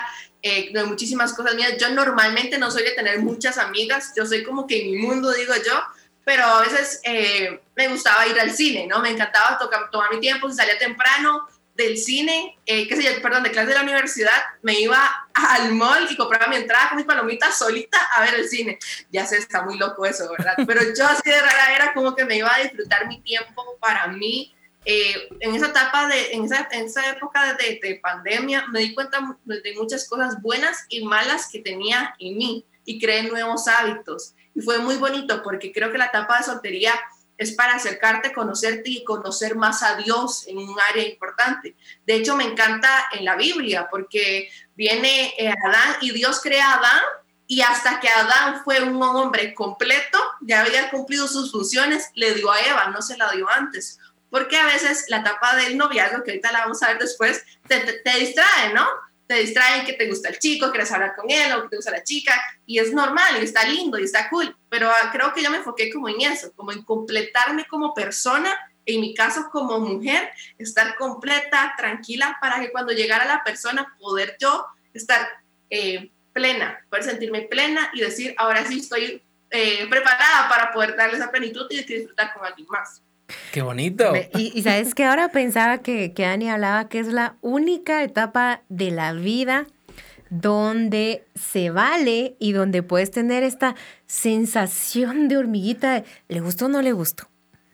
eh, 0.42 0.70
de 0.72 0.84
muchísimas 0.84 1.34
cosas 1.34 1.54
mías. 1.54 1.76
Yo 1.78 1.90
normalmente 1.90 2.58
no 2.58 2.70
soy 2.70 2.84
de 2.84 2.92
tener 2.92 3.18
muchas 3.20 3.58
amigas, 3.58 4.12
yo 4.16 4.26
soy 4.26 4.42
como 4.42 4.66
que 4.66 4.82
en 4.82 4.90
mi 4.90 4.98
mundo, 4.98 5.32
digo 5.32 5.54
yo, 5.56 5.80
pero 6.24 6.44
a 6.44 6.60
veces 6.62 7.00
eh, 7.04 7.60
me 7.76 7.88
gustaba 7.88 8.26
ir 8.26 8.38
al 8.40 8.50
cine, 8.50 8.86
¿no? 8.86 9.00
Me 9.00 9.10
encantaba 9.10 9.58
tocar, 9.58 9.90
tomar 9.90 10.12
mi 10.12 10.20
tiempo, 10.20 10.48
si 10.48 10.56
salía 10.56 10.78
temprano, 10.78 11.46
del 11.74 11.98
cine, 11.98 12.56
eh, 12.66 12.86
qué 12.86 12.96
sé 12.96 13.02
yo, 13.02 13.20
perdón, 13.20 13.42
de 13.42 13.50
clase 13.50 13.68
de 13.68 13.74
la 13.74 13.82
universidad, 13.82 14.30
me 14.62 14.78
iba 14.78 15.28
al 15.34 15.72
mall 15.72 16.06
y 16.08 16.16
compraba 16.16 16.46
mi 16.46 16.56
entrada 16.56 16.88
con 16.88 16.96
mis 16.96 17.06
palomitas 17.06 17.58
solita 17.58 17.98
a 18.14 18.22
ver 18.22 18.34
el 18.34 18.48
cine. 18.48 18.78
Ya 19.10 19.26
sé, 19.26 19.38
está 19.38 19.62
muy 19.62 19.76
loco 19.76 20.06
eso, 20.06 20.30
¿verdad? 20.30 20.54
Pero 20.66 20.82
yo 20.96 21.06
así 21.06 21.28
de 21.28 21.40
rara 21.40 21.74
era 21.74 21.94
como 21.94 22.14
que 22.14 22.24
me 22.24 22.36
iba 22.36 22.54
a 22.54 22.60
disfrutar 22.60 23.08
mi 23.08 23.20
tiempo 23.20 23.76
para 23.80 24.06
mí. 24.06 24.54
Eh, 24.86 25.28
en 25.40 25.54
esa 25.54 25.68
etapa, 25.68 26.06
de, 26.08 26.32
en 26.32 26.44
esa, 26.44 26.68
en 26.70 26.84
esa 26.84 27.10
época 27.10 27.56
de, 27.56 27.80
de, 27.82 27.94
pandemia, 27.96 28.66
me 28.68 28.80
di 28.80 28.94
cuenta 28.94 29.18
de 29.44 29.74
muchas 29.76 30.06
cosas 30.08 30.40
buenas 30.42 30.84
y 30.90 31.04
malas 31.04 31.48
que 31.50 31.60
tenía 31.60 32.14
en 32.18 32.36
mí 32.36 32.64
y 32.84 33.00
creé 33.00 33.24
nuevos 33.24 33.66
hábitos. 33.66 34.34
Y 34.54 34.60
fue 34.60 34.78
muy 34.78 34.96
bonito 34.96 35.42
porque 35.42 35.72
creo 35.72 35.90
que 35.90 35.98
la 35.98 36.06
etapa 36.06 36.38
de 36.38 36.44
soltería 36.44 36.92
es 37.36 37.52
para 37.52 37.74
acercarte, 37.74 38.32
conocerte 38.32 38.90
y 38.90 39.04
conocer 39.04 39.56
más 39.56 39.82
a 39.82 39.96
Dios 39.96 40.46
en 40.46 40.58
un 40.58 40.76
área 40.90 41.06
importante. 41.06 41.74
De 42.06 42.14
hecho, 42.14 42.36
me 42.36 42.44
encanta 42.44 43.06
en 43.12 43.24
la 43.24 43.36
Biblia 43.36 43.88
porque 43.90 44.48
viene 44.74 45.34
eh, 45.38 45.48
Adán 45.48 45.96
y 46.00 46.12
Dios 46.12 46.40
crea 46.40 46.70
a 46.70 46.74
Adán 46.78 47.02
y 47.46 47.60
hasta 47.60 48.00
que 48.00 48.08
Adán 48.08 48.62
fue 48.64 48.82
un 48.82 49.02
hombre 49.02 49.52
completo, 49.54 50.18
ya 50.40 50.62
había 50.62 50.90
cumplido 50.90 51.28
sus 51.28 51.52
funciones, 51.52 52.10
le 52.14 52.34
dio 52.34 52.50
a 52.50 52.60
Eva, 52.60 52.86
no 52.88 53.02
se 53.02 53.16
la 53.16 53.30
dio 53.32 53.48
antes. 53.50 53.98
Porque 54.30 54.56
a 54.56 54.66
veces 54.66 55.04
la 55.08 55.18
etapa 55.18 55.54
del 55.56 55.76
noviazgo, 55.76 56.24
que 56.24 56.32
ahorita 56.32 56.52
la 56.52 56.60
vamos 56.60 56.82
a 56.82 56.88
ver 56.88 56.98
después, 56.98 57.44
te, 57.68 57.80
te, 57.80 57.92
te 57.92 58.18
distrae, 58.18 58.72
¿no? 58.72 58.86
Te 59.26 59.34
distraen 59.34 59.86
que 59.86 59.94
te 59.94 60.08
gusta 60.08 60.28
el 60.28 60.38
chico, 60.38 60.70
quieres 60.70 60.92
hablar 60.92 61.14
con 61.16 61.30
él 61.30 61.52
o 61.52 61.62
que 61.62 61.68
te 61.68 61.76
gusta 61.76 61.90
la 61.90 62.02
chica 62.02 62.40
y 62.66 62.78
es 62.78 62.92
normal 62.92 63.36
y 63.40 63.44
está 63.44 63.66
lindo 63.66 63.98
y 63.98 64.04
está 64.04 64.28
cool, 64.28 64.54
pero 64.68 64.90
ah, 64.90 65.10
creo 65.12 65.32
que 65.32 65.42
yo 65.42 65.50
me 65.50 65.58
enfoqué 65.58 65.90
como 65.90 66.08
en 66.08 66.20
eso, 66.20 66.52
como 66.54 66.72
en 66.72 66.82
completarme 66.82 67.64
como 67.66 67.94
persona, 67.94 68.54
en 68.86 69.00
mi 69.00 69.14
caso 69.14 69.48
como 69.50 69.80
mujer, 69.80 70.30
estar 70.58 70.94
completa, 70.96 71.74
tranquila 71.76 72.36
para 72.40 72.60
que 72.60 72.70
cuando 72.70 72.92
llegara 72.92 73.24
la 73.24 73.42
persona 73.42 73.94
poder 73.98 74.36
yo 74.38 74.66
estar 74.92 75.26
eh, 75.70 76.10
plena, 76.32 76.84
poder 76.90 77.04
sentirme 77.04 77.42
plena 77.42 77.90
y 77.94 78.00
decir, 78.00 78.34
ahora 78.36 78.66
sí 78.66 78.80
estoy 78.80 79.22
eh, 79.50 79.86
preparada 79.88 80.48
para 80.48 80.72
poder 80.72 80.96
darle 80.96 81.16
esa 81.16 81.30
plenitud 81.30 81.66
y 81.70 81.82
disfrutar 81.82 82.34
con 82.34 82.44
alguien 82.44 82.66
más. 82.68 83.02
Qué 83.52 83.62
bonito. 83.62 84.12
Y, 84.36 84.62
sabes 84.62 84.94
que 84.94 85.04
ahora 85.04 85.28
pensaba 85.28 85.78
que, 85.78 86.12
que 86.12 86.26
Ani 86.26 86.50
hablaba 86.50 86.88
que 86.88 86.98
es 86.98 87.08
la 87.08 87.36
única 87.40 88.02
etapa 88.02 88.62
de 88.68 88.90
la 88.90 89.12
vida 89.12 89.66
donde 90.30 91.24
se 91.34 91.70
vale 91.70 92.36
y 92.38 92.52
donde 92.52 92.82
puedes 92.82 93.10
tener 93.10 93.42
esta 93.42 93.76
sensación 94.06 95.28
de 95.28 95.36
hormiguita 95.36 95.94
de 95.94 96.04
¿le 96.28 96.40
gustó 96.40 96.66
o 96.66 96.68
no 96.68 96.82
le 96.82 96.92
gustó? 96.92 97.28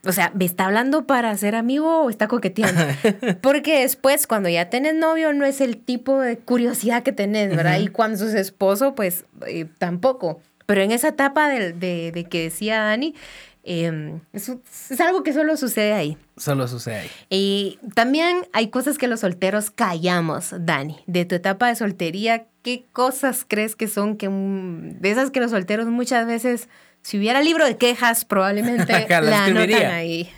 O 0.06 0.12
sea, 0.12 0.32
¿me 0.34 0.46
está 0.46 0.66
hablando 0.66 1.06
para 1.06 1.36
ser 1.36 1.54
amigo 1.54 2.02
o 2.02 2.10
está 2.10 2.26
coqueteando? 2.26 2.82
Porque 3.42 3.80
después, 3.80 4.26
cuando 4.26 4.48
ya 4.48 4.70
tenés 4.70 4.94
novio, 4.94 5.32
no 5.34 5.44
es 5.44 5.60
el 5.60 5.76
tipo 5.76 6.18
de 6.20 6.38
curiosidad 6.38 7.02
que 7.02 7.12
tenés, 7.12 7.54
¿verdad? 7.54 7.78
Y 7.80 7.88
cuando 7.88 8.16
sos 8.16 8.32
esposo, 8.32 8.94
pues 8.94 9.24
eh, 9.46 9.66
tampoco. 9.78 10.40
Pero 10.64 10.80
en 10.80 10.92
esa 10.92 11.08
etapa 11.08 11.48
de, 11.48 11.72
de, 11.72 12.12
de 12.12 12.24
que 12.24 12.44
decía 12.44 12.80
Dani, 12.80 13.14
eh, 13.62 14.20
es, 14.32 14.50
es, 14.90 15.00
algo 15.00 15.22
que 15.22 15.32
solo 15.32 15.56
sucede 15.56 15.92
ahí. 15.92 16.16
Solo 16.36 16.66
sucede 16.66 17.00
ahí. 17.00 17.10
Y 17.28 17.78
también 17.94 18.46
hay 18.52 18.68
cosas 18.68 18.96
que 18.96 19.06
los 19.06 19.20
solteros 19.20 19.70
callamos, 19.70 20.54
Dani. 20.60 20.98
De 21.06 21.24
tu 21.24 21.34
etapa 21.34 21.68
de 21.68 21.76
soltería, 21.76 22.46
¿qué 22.62 22.86
cosas 22.92 23.44
crees 23.46 23.76
que 23.76 23.88
son 23.88 24.16
que 24.16 24.28
de 24.30 25.10
esas 25.10 25.30
que 25.30 25.40
los 25.40 25.50
solteros 25.50 25.86
muchas 25.86 26.26
veces, 26.26 26.68
si 27.02 27.18
hubiera 27.18 27.42
libro 27.42 27.66
de 27.66 27.76
quejas, 27.76 28.24
probablemente 28.24 29.06
la 29.08 29.44
anotan 29.44 29.86
ahí? 29.86 30.30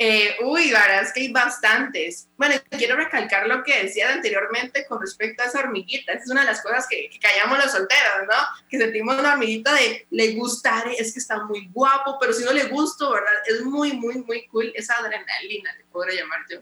Eh, 0.00 0.36
uy, 0.44 0.70
la 0.70 0.80
verdad 0.82 1.02
es 1.02 1.12
que 1.12 1.20
hay 1.22 1.32
bastantes. 1.32 2.28
Bueno, 2.36 2.54
quiero 2.70 2.94
recalcar 2.94 3.48
lo 3.48 3.64
que 3.64 3.82
decía 3.82 4.12
anteriormente 4.12 4.86
con 4.86 5.00
respecto 5.00 5.42
a 5.42 5.46
esa 5.46 5.58
hormiguita. 5.58 6.12
Esa 6.12 6.22
es 6.22 6.30
una 6.30 6.42
de 6.42 6.46
las 6.46 6.62
cosas 6.62 6.86
que, 6.88 7.10
callamos 7.20 7.58
los 7.58 7.72
solteros, 7.72 8.28
¿no? 8.28 8.68
Que 8.70 8.78
sentimos 8.78 9.18
una 9.18 9.32
hormiguita 9.32 9.74
de 9.74 10.06
le 10.10 10.34
gustaré, 10.34 10.94
es 10.98 11.12
que 11.12 11.18
está 11.18 11.42
muy 11.42 11.68
guapo, 11.72 12.16
pero 12.20 12.32
si 12.32 12.44
no 12.44 12.52
le 12.52 12.66
gusto, 12.66 13.12
¿verdad? 13.12 13.32
Es 13.46 13.62
muy, 13.62 13.92
muy, 13.94 14.18
muy 14.18 14.46
cool 14.46 14.72
esa 14.76 14.98
adrenalina, 14.98 15.74
le 15.76 15.84
podría 15.86 16.20
llamar 16.20 16.46
yo. 16.48 16.60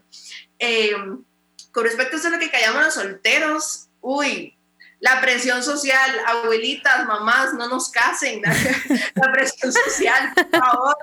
Eh, 0.57 0.95
con 1.71 1.83
respecto 1.83 2.15
a 2.15 2.19
eso, 2.19 2.29
lo 2.31 2.39
que 2.39 2.49
callamos 2.49 2.85
los 2.85 2.93
solteros, 2.95 3.89
uy, 4.01 4.56
la 4.99 5.21
presión 5.21 5.63
social, 5.63 6.11
abuelitas, 6.25 7.05
mamás, 7.05 7.53
no 7.53 7.67
nos 7.67 7.89
casen, 7.89 8.41
la 9.15 9.31
presión 9.31 9.71
social, 9.71 10.33
por 10.33 10.59
favor, 10.59 10.97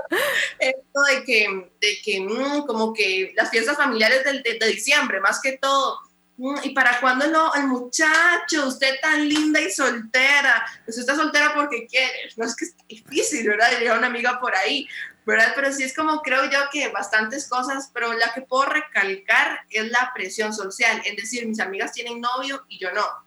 esto 0.59 1.03
de 1.11 1.25
que, 1.25 1.71
de 1.81 1.99
que 2.05 2.21
mm, 2.21 2.67
como 2.67 2.93
que 2.93 3.33
las 3.37 3.51
fiestas 3.51 3.77
familiares 3.77 4.25
de, 4.25 4.43
de, 4.43 4.59
de 4.59 4.67
diciembre, 4.67 5.21
más 5.21 5.41
que 5.41 5.59
todo, 5.59 6.01
mm, 6.39 6.57
¿y 6.65 6.71
para 6.71 7.01
cuándo 7.01 7.29
no? 7.29 7.55
El 7.55 7.69
muchacho, 7.69 8.67
usted 8.67 8.97
tan 9.01 9.29
linda 9.29 9.61
y 9.61 9.71
soltera, 9.71 10.67
pues 10.85 10.99
está 10.99 11.15
soltera 11.15 11.55
porque 11.55 11.87
quiere, 11.87 12.13
no 12.37 12.47
es 12.47 12.57
que 12.57 12.65
es 12.65 12.75
difícil, 12.89 13.47
¿verdad? 13.49 13.69
Y 13.81 13.87
una 13.87 14.09
amiga 14.09 14.41
por 14.41 14.57
ahí, 14.57 14.89
¿verdad? 15.25 15.53
Pero 15.55 15.73
sí 15.73 15.85
es 15.85 15.95
como 15.95 16.21
creo 16.21 16.51
yo 16.51 16.59
que 16.73 16.89
bastantes 16.89 17.49
cosas, 17.49 17.91
pero 17.95 18.13
la 18.13 18.35
que 18.35 18.43
puedo 18.43 18.67
recalcar 18.67 19.61
es 19.71 19.89
la 19.89 20.11
presión 20.13 20.53
social, 20.53 21.01
es 21.05 21.15
decir, 21.15 21.47
mis 21.47 21.61
amigas 21.61 21.93
tienen 21.93 22.21
novio 22.21 22.65
y 22.69 22.81
yo 22.81 22.91
no 22.93 23.24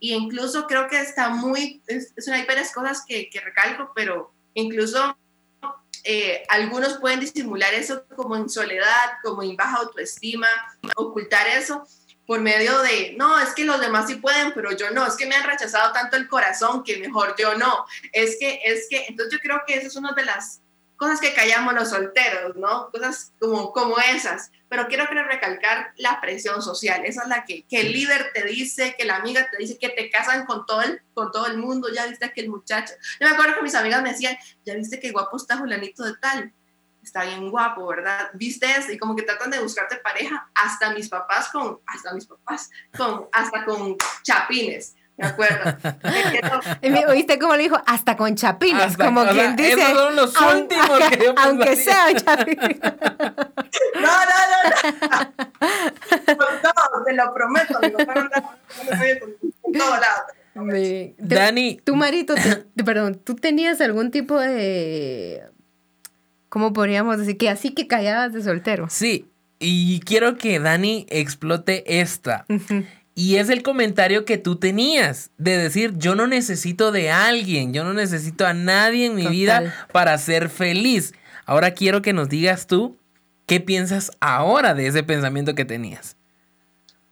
y 0.00 0.14
incluso 0.14 0.66
creo 0.66 0.88
que 0.88 0.98
está 0.98 1.28
muy, 1.28 1.82
es, 1.86 2.12
hay 2.28 2.46
varias 2.46 2.72
cosas 2.72 3.04
que, 3.06 3.30
recalco, 3.44 3.92
pero 3.94 4.32
incluso 4.54 5.16
eh, 6.04 6.42
algunos 6.48 6.98
pueden 6.98 7.20
disimular 7.20 7.74
eso 7.74 8.04
como 8.16 8.34
en 8.34 8.48
soledad, 8.48 9.18
como 9.22 9.42
en 9.42 9.54
baja 9.56 9.76
autoestima, 9.76 10.48
ocultar 10.96 11.46
eso 11.48 11.86
por 12.26 12.40
medio 12.40 12.80
de, 12.80 13.14
no, 13.18 13.38
es 13.40 13.52
que 13.54 13.64
los 13.64 13.80
demás 13.80 14.06
sí 14.06 14.14
pueden, 14.14 14.52
pero 14.54 14.70
yo 14.72 14.90
no, 14.90 15.06
es 15.06 15.16
que 15.16 15.26
me 15.26 15.34
han 15.34 15.46
rechazado 15.46 15.92
tanto 15.92 16.16
el 16.16 16.28
corazón 16.28 16.82
que 16.82 16.96
mejor 16.98 17.34
yo 17.36 17.56
no, 17.56 17.84
es 18.12 18.36
que, 18.38 18.60
es 18.64 18.86
que, 18.88 19.04
entonces 19.08 19.34
yo 19.34 19.38
creo 19.40 19.62
que 19.66 19.74
eso 19.74 19.88
es 19.88 19.96
una 19.96 20.12
de 20.12 20.24
las 20.24 20.62
cosas 21.00 21.18
que 21.18 21.32
callamos 21.32 21.72
los 21.72 21.88
solteros, 21.88 22.56
¿no? 22.56 22.90
Cosas 22.90 23.32
como, 23.40 23.72
como 23.72 23.96
esas. 23.98 24.52
Pero 24.68 24.86
quiero 24.86 25.06
recalcar 25.06 25.94
la 25.96 26.20
presión 26.20 26.60
social. 26.60 27.06
Esa 27.06 27.22
es 27.22 27.28
la 27.28 27.46
que, 27.46 27.64
que 27.64 27.80
el 27.80 27.92
líder 27.92 28.30
te 28.34 28.44
dice, 28.44 28.94
que 28.98 29.06
la 29.06 29.16
amiga 29.16 29.48
te 29.50 29.56
dice 29.56 29.78
que 29.78 29.88
te 29.88 30.10
casan 30.10 30.44
con 30.44 30.66
todo 30.66 30.82
el, 30.82 31.00
con 31.14 31.32
todo 31.32 31.46
el 31.46 31.56
mundo. 31.56 31.88
Ya 31.90 32.06
viste 32.06 32.30
que 32.34 32.42
el 32.42 32.50
muchacho. 32.50 32.92
Yo 33.18 33.26
me 33.26 33.32
acuerdo 33.32 33.54
que 33.54 33.62
mis 33.62 33.74
amigas 33.74 34.02
me 34.02 34.10
decían, 34.10 34.36
ya 34.66 34.74
viste 34.74 35.00
que 35.00 35.10
guapo 35.10 35.38
está 35.38 35.56
Julianito 35.56 36.04
de 36.04 36.12
tal. 36.18 36.52
Está 37.02 37.24
bien 37.24 37.50
guapo, 37.50 37.86
¿verdad? 37.86 38.28
¿Viste 38.34 38.70
eso? 38.70 38.92
Y 38.92 38.98
como 38.98 39.16
que 39.16 39.22
tratan 39.22 39.50
de 39.50 39.58
buscarte 39.58 39.96
pareja. 39.96 40.50
Hasta 40.54 40.92
mis 40.92 41.08
papás 41.08 41.48
con, 41.48 41.80
hasta 41.86 42.12
mis 42.12 42.26
papás, 42.26 42.68
con, 42.94 43.26
hasta 43.32 43.64
con 43.64 43.96
chapines 44.22 44.96
Me 45.20 45.26
acuerdo. 45.26 47.10
¿Oíste 47.10 47.38
cómo 47.38 47.54
le 47.54 47.64
dijo? 47.64 47.80
Hasta 47.86 48.16
con 48.16 48.34
chapinas, 48.36 48.96
como 48.96 49.26
quien 49.26 49.54
dice. 49.56 49.72
Esos 49.72 49.92
son 49.92 50.16
los 50.16 50.40
últimos 50.40 50.98
que 51.10 51.18
yo 51.24 51.34
Aunque 51.36 51.76
sea 51.76 52.06
chapinas. 52.14 52.70
No, 53.96 54.10
no, 54.30 54.40
no, 54.70 55.32
Con 56.26 56.36
todo, 56.62 57.04
te 57.04 57.12
lo 57.12 57.34
prometo. 57.34 57.78
Con 59.60 59.72
todo 59.72 59.90
lado. 59.90 61.14
Dani. 61.18 61.80
Tu 61.84 61.96
marito, 61.96 62.34
perdón, 62.84 63.20
¿tú 63.22 63.36
tenías 63.36 63.80
algún 63.80 64.10
tipo 64.10 64.38
de. 64.38 65.42
¿Cómo 66.48 66.72
podríamos 66.72 67.18
decir? 67.18 67.36
Que 67.36 67.48
así 67.48 67.72
que 67.72 67.86
callabas 67.86 68.32
de 68.32 68.42
soltero. 68.42 68.88
Sí, 68.90 69.30
y 69.58 70.00
quiero 70.00 70.36
que 70.36 70.58
Dani 70.58 71.06
explote 71.10 72.00
esta. 72.00 72.46
Y 73.20 73.36
es 73.36 73.50
el 73.50 73.62
comentario 73.62 74.24
que 74.24 74.38
tú 74.38 74.56
tenías 74.56 75.30
de 75.36 75.58
decir, 75.58 75.92
yo 75.98 76.14
no 76.14 76.26
necesito 76.26 76.90
de 76.90 77.10
alguien, 77.10 77.74
yo 77.74 77.84
no 77.84 77.92
necesito 77.92 78.46
a 78.46 78.54
nadie 78.54 79.04
en 79.04 79.14
mi 79.14 79.26
vida 79.26 79.86
para 79.92 80.16
ser 80.16 80.48
feliz. 80.48 81.12
Ahora 81.44 81.72
quiero 81.72 82.00
que 82.00 82.14
nos 82.14 82.30
digas 82.30 82.66
tú 82.66 82.98
qué 83.44 83.60
piensas 83.60 84.10
ahora 84.20 84.72
de 84.72 84.86
ese 84.86 85.02
pensamiento 85.02 85.54
que 85.54 85.66
tenías. 85.66 86.16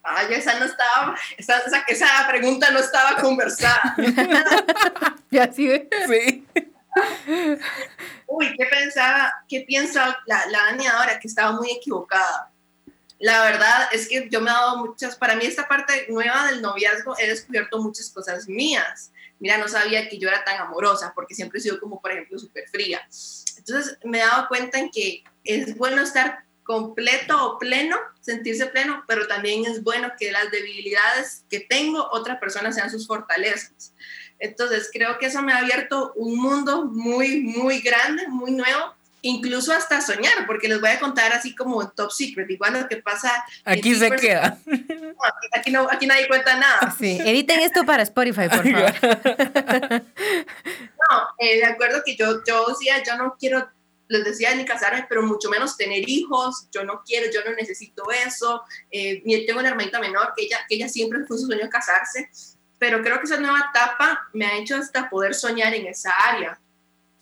Ay, 0.03 0.29
esa 0.31 0.59
no 0.59 0.65
estaba, 0.65 1.15
esa, 1.37 1.59
esa, 1.87 2.27
pregunta 2.27 2.71
no 2.71 2.79
estaba 2.79 3.21
conversada. 3.21 3.95
ya 5.31 5.53
sí. 5.53 5.91
Sí. 6.07 6.47
Uy, 8.29 8.57
¿qué 8.57 8.65
pensaba, 8.65 9.31
qué 9.47 9.61
piensa 9.69 10.17
la, 10.25 10.47
la 10.47 10.59
Dani 10.71 10.87
ahora? 10.87 11.21
Que 11.21 11.29
estaba 11.29 11.53
muy 11.53 11.71
equivocada 11.71 12.51
la 13.19 13.43
verdad 13.43 13.89
es 13.93 14.09
que 14.09 14.29
yo 14.31 14.41
me 14.41 14.51
he 14.51 14.53
dado 14.53 14.79
muchas, 14.79 15.17
para 15.17 15.35
mí 15.35 15.45
esta 15.45 15.67
parte 15.67 16.07
nueva 16.09 16.51
del 16.51 16.63
noviazgo 16.63 17.17
he 17.19 17.27
descubierto 17.27 17.79
muchas 17.83 18.11
cosas 18.11 18.49
mías. 18.49 19.11
Mira, 19.41 19.59
no 19.59 19.69
sabía 19.69 20.09
que 20.09 20.19
yo 20.19 20.29
era 20.29 20.45
tan 20.45 20.61
amorosa 20.61 21.13
porque 21.15 21.35
siempre 21.35 21.59
he 21.59 21.63
sido 21.63 21.81
como, 21.81 22.01
por 22.01 22.13
ejemplo, 22.13 22.39
súper 22.39 22.69
fría. 22.69 23.01
Entonces 23.57 23.99
me 24.05 24.19
he 24.19 24.23
dado 24.23 24.49
cuenta 24.49 24.79
en 24.79 24.91
que 24.91 25.25
es 25.45 25.77
bueno 25.77 26.03
estar 26.03 26.45
completo 26.63 27.45
o 27.45 27.59
pleno, 27.59 27.97
sentirse 28.21 28.67
pleno, 28.67 29.03
pero 29.09 29.27
también 29.27 29.65
es 29.65 29.83
bueno 29.83 30.13
que 30.19 30.31
las 30.31 30.51
debilidades 30.51 31.45
que 31.49 31.61
tengo 31.61 32.09
otras 32.13 32.39
personas 32.39 32.75
sean 32.75 32.91
sus 32.91 33.07
fortalezas. 33.07 33.95
Entonces 34.39 34.91
creo 34.93 35.19
que 35.19 35.27
eso 35.27 35.43
me 35.43 35.53
ha 35.53 35.59
abierto 35.59 36.13
un 36.15 36.37
mundo 36.37 36.85
muy, 36.85 37.41
muy 37.41 37.81
grande, 37.81 38.29
muy 38.29 38.53
nuevo 38.53 38.95
incluso 39.23 39.73
hasta 39.73 40.01
soñar, 40.01 40.47
porque 40.47 40.69
les 40.69 40.81
voy 40.81 40.91
a 40.91 41.01
contar 41.01 41.33
así 41.33 41.55
como 41.55 41.89
top 41.91 42.11
secret, 42.11 42.51
igual 42.51 42.75
lo 42.75 42.89
que 42.89 42.99
pasa. 42.99 43.45
Aquí 43.65 43.95
se 43.95 44.11
queda. 44.11 44.59
aquí, 45.53 45.71
no, 45.71 45.89
aquí 45.91 46.07
nadie 46.07 46.29
cuenta 46.29 46.57
nada. 46.57 46.95
Sí, 46.99 47.19
editen 47.25 47.61
esto 47.61 47.85
para 47.85 48.03
Spotify, 48.03 48.49
por 48.49 48.71
favor. 48.71 48.95
no, 51.11 51.29
eh, 51.39 51.57
de 51.57 51.65
acuerdo 51.65 52.03
que 52.05 52.17
yo, 52.17 52.43
yo 52.47 52.67
decía, 52.69 53.03
yo 53.03 53.17
no 53.17 53.37
quiero, 53.39 53.69
les 54.09 54.25
decía 54.25 54.55
ni 54.55 54.65
casarme, 54.65 55.07
pero 55.09 55.23
mucho 55.23 55.51
menos 55.51 55.77
tener 55.77 56.09
hijos, 56.09 56.69
yo 56.73 56.85
no 56.85 57.03
quiero, 57.05 57.31
yo 57.33 57.41
no 57.45 57.57
necesito 57.57 58.05
eso. 58.11 58.63
Eh, 58.91 59.23
tengo 59.47 59.61
una 59.61 59.71
hermanita 59.71 59.99
menor 60.01 60.33
que 60.37 60.45
ella, 60.45 60.59
que 60.69 60.77
ella 60.77 60.89
siempre 60.89 61.25
fue 61.27 61.39
su 61.39 61.47
sueño 61.47 61.69
casarse, 61.69 62.31
pero 62.79 63.03
creo 63.03 63.19
que 63.19 63.25
esa 63.25 63.41
nueva 63.41 63.71
etapa 63.71 64.29
me 64.33 64.47
ha 64.47 64.57
hecho 64.57 64.77
hasta 64.77 65.11
poder 65.11 65.35
soñar 65.35 65.75
en 65.75 65.89
esa 65.89 66.13
área 66.13 66.61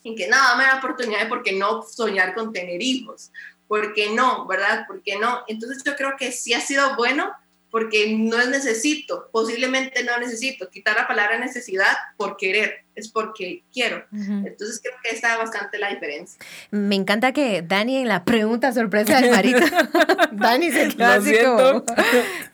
en 0.07 0.15
que 0.15 0.29
nada 0.29 0.57
me 0.57 0.65
da 0.65 0.77
oportunidad 0.77 1.21
de 1.21 1.27
por 1.27 1.43
qué 1.43 1.53
no 1.53 1.83
soñar 1.83 2.33
con 2.35 2.53
tener 2.53 2.81
hijos, 2.81 3.33
¿por 3.67 3.93
qué 3.93 4.11
no? 4.11 4.47
¿Verdad? 4.47 4.87
¿Por 4.87 5.03
qué 5.03 5.19
no? 5.19 5.41
Entonces 5.49 5.83
yo 5.85 5.97
creo 5.97 6.15
que 6.17 6.31
sí 6.31 6.55
ha 6.55 6.61
sido 6.61 6.95
bueno 6.97 7.33
porque 7.73 8.17
no 8.17 8.39
es 8.39 8.49
necesito, 8.49 9.29
posiblemente 9.33 10.05
no 10.05 10.17
necesito, 10.19 10.71
quitar 10.71 10.97
la 10.97 11.09
palabra 11.09 11.39
necesidad 11.39 11.93
por 12.17 12.37
querer, 12.37 12.85
es 12.95 13.09
porque 13.09 13.65
quiero. 13.73 14.05
Entonces 14.13 14.81
creo 14.81 14.95
que 15.03 15.11
está 15.11 15.37
bastante 15.37 15.79
la 15.79 15.91
diferencia. 15.91 16.39
Me 16.71 16.95
encanta 16.95 17.33
que 17.33 17.63
Dani 17.63 17.99
en 17.99 18.09
la 18.09 18.25
pregunta 18.25 18.73
sorpresa 18.73 19.21
del 19.21 19.33
marido, 19.33 19.61
Dani 20.33 20.71
se 20.71 20.89
quedó 20.89 21.07
así 21.07 21.37
como, 21.45 21.85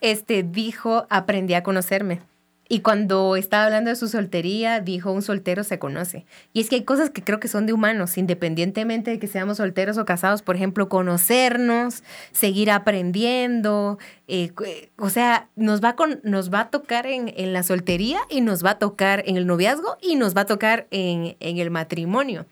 este, 0.01 0.43
dijo, 0.43 1.07
aprendí 1.11 1.55
a 1.55 1.63
conocerme. 1.63 2.32
Y 2.73 2.81
cuando 2.81 3.37
estaba 3.37 3.65
hablando 3.65 3.91
de 3.91 3.97
su 3.97 4.09
soltería, 4.09 4.81
dijo, 4.81 5.13
un 5.13 5.21
soltero 5.21 5.63
se 5.63 5.79
conoce. 5.79 6.25
Y 6.55 6.63
es 6.63 6.71
que 6.71 6.77
hay 6.77 6.85
cosas 6.85 7.11
que 7.11 7.23
creo 7.23 7.39
que 7.39 7.47
son 7.47 7.67
de 7.67 7.75
humanos, 7.75 8.17
independientemente 8.17 9.11
de 9.11 9.19
que 9.19 9.27
seamos 9.27 9.59
solteros 9.59 9.99
o 9.99 10.07
casados. 10.07 10.41
Por 10.41 10.57
ejemplo, 10.57 10.89
conocernos, 10.89 12.03
seguir 12.31 12.71
aprendiendo. 12.71 13.99
Eh, 14.27 14.53
o 14.97 15.11
sea, 15.11 15.51
nos 15.55 15.85
va, 15.85 15.97
con, 15.97 16.21
nos 16.25 16.51
va 16.51 16.61
a 16.61 16.71
tocar 16.71 17.07
en, 17.07 17.35
en, 17.37 17.53
la 17.53 17.63
soltería 17.63 18.21
y 18.31 18.41
nos 18.41 18.65
va 18.65 18.71
a 18.71 18.79
tocar 18.79 19.23
en 19.27 19.37
el 19.37 19.47
noviazgo 19.47 19.99
y 20.01 20.17
nos 20.17 20.35
va 20.35 20.41
a 20.41 20.47
tocar 20.47 20.87
en, 20.91 21.37
en 21.41 21.59
el 21.59 21.71
matrimonio. 21.71 22.47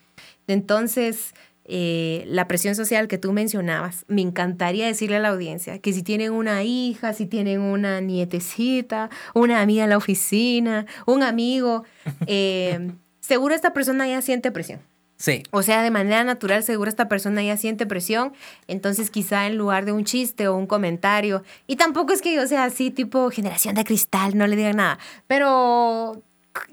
Entonces, 0.47 1.33
eh, 1.73 2.25
la 2.27 2.49
presión 2.49 2.75
social 2.75 3.07
que 3.07 3.17
tú 3.17 3.33
mencionabas, 3.33 4.05
me 4.09 4.23
encantaría 4.23 4.87
decirle 4.87 5.17
a 5.17 5.21
la 5.21 5.29
audiencia 5.29 5.79
que 5.79 5.93
si 5.93 6.03
tienen 6.03 6.33
una 6.33 6.65
hija, 6.65 7.13
si 7.13 7.27
tienen 7.27 7.61
una 7.61 8.01
nietecita, 8.01 9.09
una 9.35 9.61
amiga 9.61 9.85
en 9.85 9.91
la 9.91 9.97
oficina, 9.97 10.87
un 11.07 11.23
amigo, 11.23 11.85
eh, 12.27 12.91
seguro 13.21 13.55
esta 13.55 13.73
persona 13.73 14.09
ya 14.09 14.21
siente 14.21 14.51
presión. 14.51 14.81
Sí. 15.17 15.45
O 15.53 15.63
sea, 15.63 15.85
de 15.85 15.93
manera 15.93 16.25
natural, 16.25 16.65
seguro 16.65 16.89
esta 16.89 17.07
persona 17.07 17.41
ya 17.41 17.57
siente 17.57 17.87
presión. 17.87 18.33
Entonces, 18.67 19.11
quizá 19.11 19.47
en 19.47 19.57
lugar 19.57 19.85
de 19.85 19.93
un 19.93 20.05
chiste 20.05 20.49
o 20.49 20.57
un 20.57 20.67
comentario, 20.67 21.45
y 21.69 21.77
tampoco 21.77 22.13
es 22.13 22.21
que 22.21 22.35
yo 22.35 22.49
sea 22.49 22.65
así, 22.65 22.91
tipo 22.91 23.31
generación 23.31 23.77
de 23.77 23.85
cristal, 23.85 24.37
no 24.37 24.49
le 24.49 24.57
digan 24.57 24.79
nada, 24.79 24.99
pero 25.29 26.21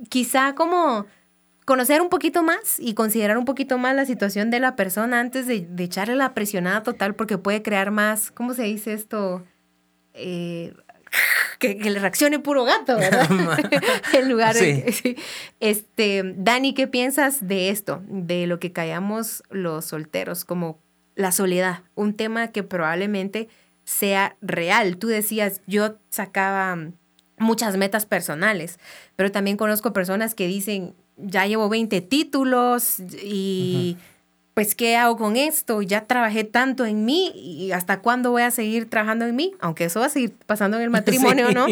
quizá 0.09 0.55
como 0.55 1.05
conocer 1.67 2.01
un 2.01 2.07
poquito 2.07 2.43
más 2.43 2.79
y 2.79 2.93
considerar 2.93 3.37
un 3.37 3.43
poquito 3.43 3.77
más 3.77 3.93
la 3.93 4.05
situación 4.05 4.49
de 4.49 4.61
la 4.61 4.77
persona 4.77 5.19
antes 5.19 5.47
de, 5.47 5.67
echarle 5.79 6.15
la 6.15 6.33
presionada 6.33 6.81
total 6.81 7.13
porque 7.13 7.37
puede 7.37 7.61
crear 7.61 7.91
más, 7.91 8.31
¿cómo 8.31 8.53
se 8.53 8.63
dice 8.63 8.93
esto? 8.93 9.43
Eh, 10.13 10.73
que, 11.59 11.75
le 11.75 11.99
reaccione 11.99 12.39
puro 12.39 12.63
gato, 12.63 12.95
¿verdad? 12.95 13.27
en 14.13 14.29
lugar 14.29 14.55
de... 14.55 15.17
Este, 15.59 16.35
Dani, 16.37 16.73
¿qué 16.73 16.87
piensas 16.87 17.45
de 17.45 17.69
esto? 17.69 18.01
De 18.07 18.47
lo 18.47 18.61
que 18.61 18.71
callamos 18.71 19.43
los 19.49 19.83
solteros, 19.83 20.45
como 20.45 20.79
la 21.15 21.33
soledad, 21.33 21.83
un 21.95 22.13
tema 22.13 22.47
que 22.53 22.63
probablemente 22.63 23.49
sea 23.83 24.37
real. 24.39 24.95
Tú 24.95 25.07
decías, 25.07 25.59
yo 25.67 25.97
sacaba 26.11 26.77
muchas 27.37 27.75
metas 27.75 28.05
personales, 28.05 28.79
pero 29.17 29.33
también 29.33 29.57
conozco 29.57 29.91
personas 29.91 30.33
que 30.33 30.47
dicen, 30.47 30.95
ya 31.17 31.45
llevo 31.45 31.69
20 31.69 32.01
títulos 32.01 32.99
y 33.23 33.97
pues 34.53 34.73
¿qué 34.73 34.95
hago 34.95 35.17
con 35.17 35.35
esto? 35.37 35.83
Ya 35.83 36.05
trabajé 36.05 36.43
tanto 36.43 36.85
en 36.85 37.05
mí 37.05 37.31
y 37.35 37.71
hasta 37.73 37.99
cuándo 37.99 38.31
voy 38.31 38.41
a 38.41 38.49
seguir 38.49 38.89
trabajando 38.89 39.25
en 39.25 39.35
mí, 39.35 39.53
aunque 39.59 39.85
eso 39.85 39.99
va 39.99 40.07
a 40.07 40.09
seguir 40.09 40.33
pasando 40.47 40.77
en 40.77 40.83
el 40.83 40.89
matrimonio, 40.91 41.51
¿no? 41.51 41.67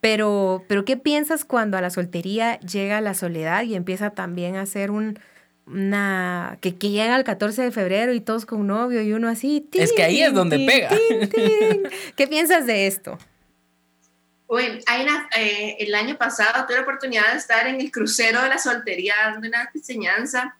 Pero, 0.00 0.62
pero 0.68 0.84
¿qué 0.84 0.96
piensas 0.96 1.44
cuando 1.46 1.78
a 1.78 1.80
la 1.80 1.88
soltería 1.88 2.60
llega 2.60 3.00
la 3.00 3.14
soledad 3.14 3.62
y 3.62 3.74
empieza 3.74 4.10
también 4.10 4.56
a 4.56 4.66
ser 4.66 4.90
un, 4.90 5.18
una 5.66 6.58
que, 6.60 6.74
que, 6.76 6.90
llega 6.90 7.16
el 7.16 7.24
14 7.24 7.62
de 7.62 7.70
febrero 7.70 8.12
y 8.12 8.20
todos 8.20 8.46
con 8.46 8.66
novio 8.66 9.02
y 9.02 9.12
uno 9.12 9.28
así. 9.28 9.66
es 9.72 9.92
que 9.92 10.02
ahí 10.02 10.20
es 10.20 10.34
donde 10.34 10.58
pega. 10.58 10.90
¿Qué 12.16 12.26
piensas 12.26 12.66
de 12.66 12.86
esto? 12.86 13.18
Una, 14.48 15.28
eh, 15.36 15.76
el 15.80 15.94
año 15.94 16.16
pasado 16.16 16.66
tuve 16.66 16.76
la 16.76 16.82
oportunidad 16.82 17.32
de 17.32 17.38
estar 17.38 17.66
en 17.66 17.80
el 17.80 17.90
crucero 17.90 18.42
de 18.42 18.48
la 18.48 18.58
soltería 18.58 19.14
dando 19.24 19.48
una 19.48 19.70
enseñanza 19.74 20.56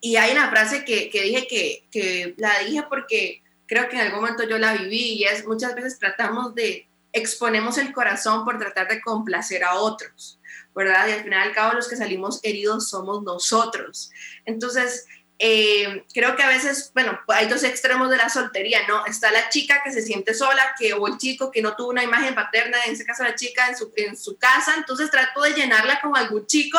y 0.00 0.16
hay 0.16 0.32
una 0.32 0.50
frase 0.50 0.84
que, 0.84 1.08
que 1.08 1.22
dije 1.22 1.46
que, 1.46 1.84
que, 1.92 2.34
la 2.36 2.58
dije 2.58 2.82
porque 2.88 3.42
creo 3.66 3.88
que 3.88 3.94
en 3.94 4.02
algún 4.02 4.22
momento 4.22 4.42
yo 4.42 4.58
la 4.58 4.74
viví 4.74 5.12
y 5.12 5.24
es 5.24 5.46
muchas 5.46 5.74
veces 5.76 6.00
tratamos 6.00 6.54
de, 6.56 6.88
exponemos 7.12 7.78
el 7.78 7.92
corazón 7.92 8.44
por 8.44 8.58
tratar 8.58 8.88
de 8.88 9.00
complacer 9.00 9.62
a 9.62 9.74
otros, 9.74 10.40
¿verdad? 10.74 11.06
Y 11.06 11.12
al 11.12 11.22
final 11.22 11.48
al 11.48 11.54
cabo 11.54 11.74
los 11.74 11.88
que 11.88 11.96
salimos 11.96 12.40
heridos 12.42 12.90
somos 12.90 13.22
nosotros. 13.22 14.10
Entonces, 14.44 15.06
eh, 15.38 16.04
creo 16.12 16.36
que 16.36 16.42
a 16.42 16.48
veces, 16.48 16.90
bueno, 16.94 17.18
hay 17.28 17.48
dos 17.48 17.64
extremos 17.64 18.10
de 18.10 18.16
la 18.16 18.28
soltería, 18.28 18.86
¿no? 18.86 19.04
Está 19.06 19.30
la 19.30 19.48
chica 19.48 19.82
que 19.82 19.92
se 19.92 20.02
siente 20.02 20.34
sola, 20.34 20.74
que, 20.78 20.92
o 20.94 21.06
el 21.08 21.18
chico 21.18 21.50
que 21.50 21.62
no 21.62 21.74
tuvo 21.74 21.90
una 21.90 22.04
imagen 22.04 22.34
paterna, 22.34 22.78
en 22.86 22.92
ese 22.92 23.04
caso 23.04 23.24
la 23.24 23.34
chica 23.34 23.68
en 23.68 23.76
su, 23.76 23.92
en 23.96 24.16
su 24.16 24.36
casa, 24.36 24.74
entonces 24.76 25.10
trato 25.10 25.42
de 25.42 25.54
llenarla 25.54 26.00
con 26.00 26.16
algún 26.16 26.46
chico 26.46 26.78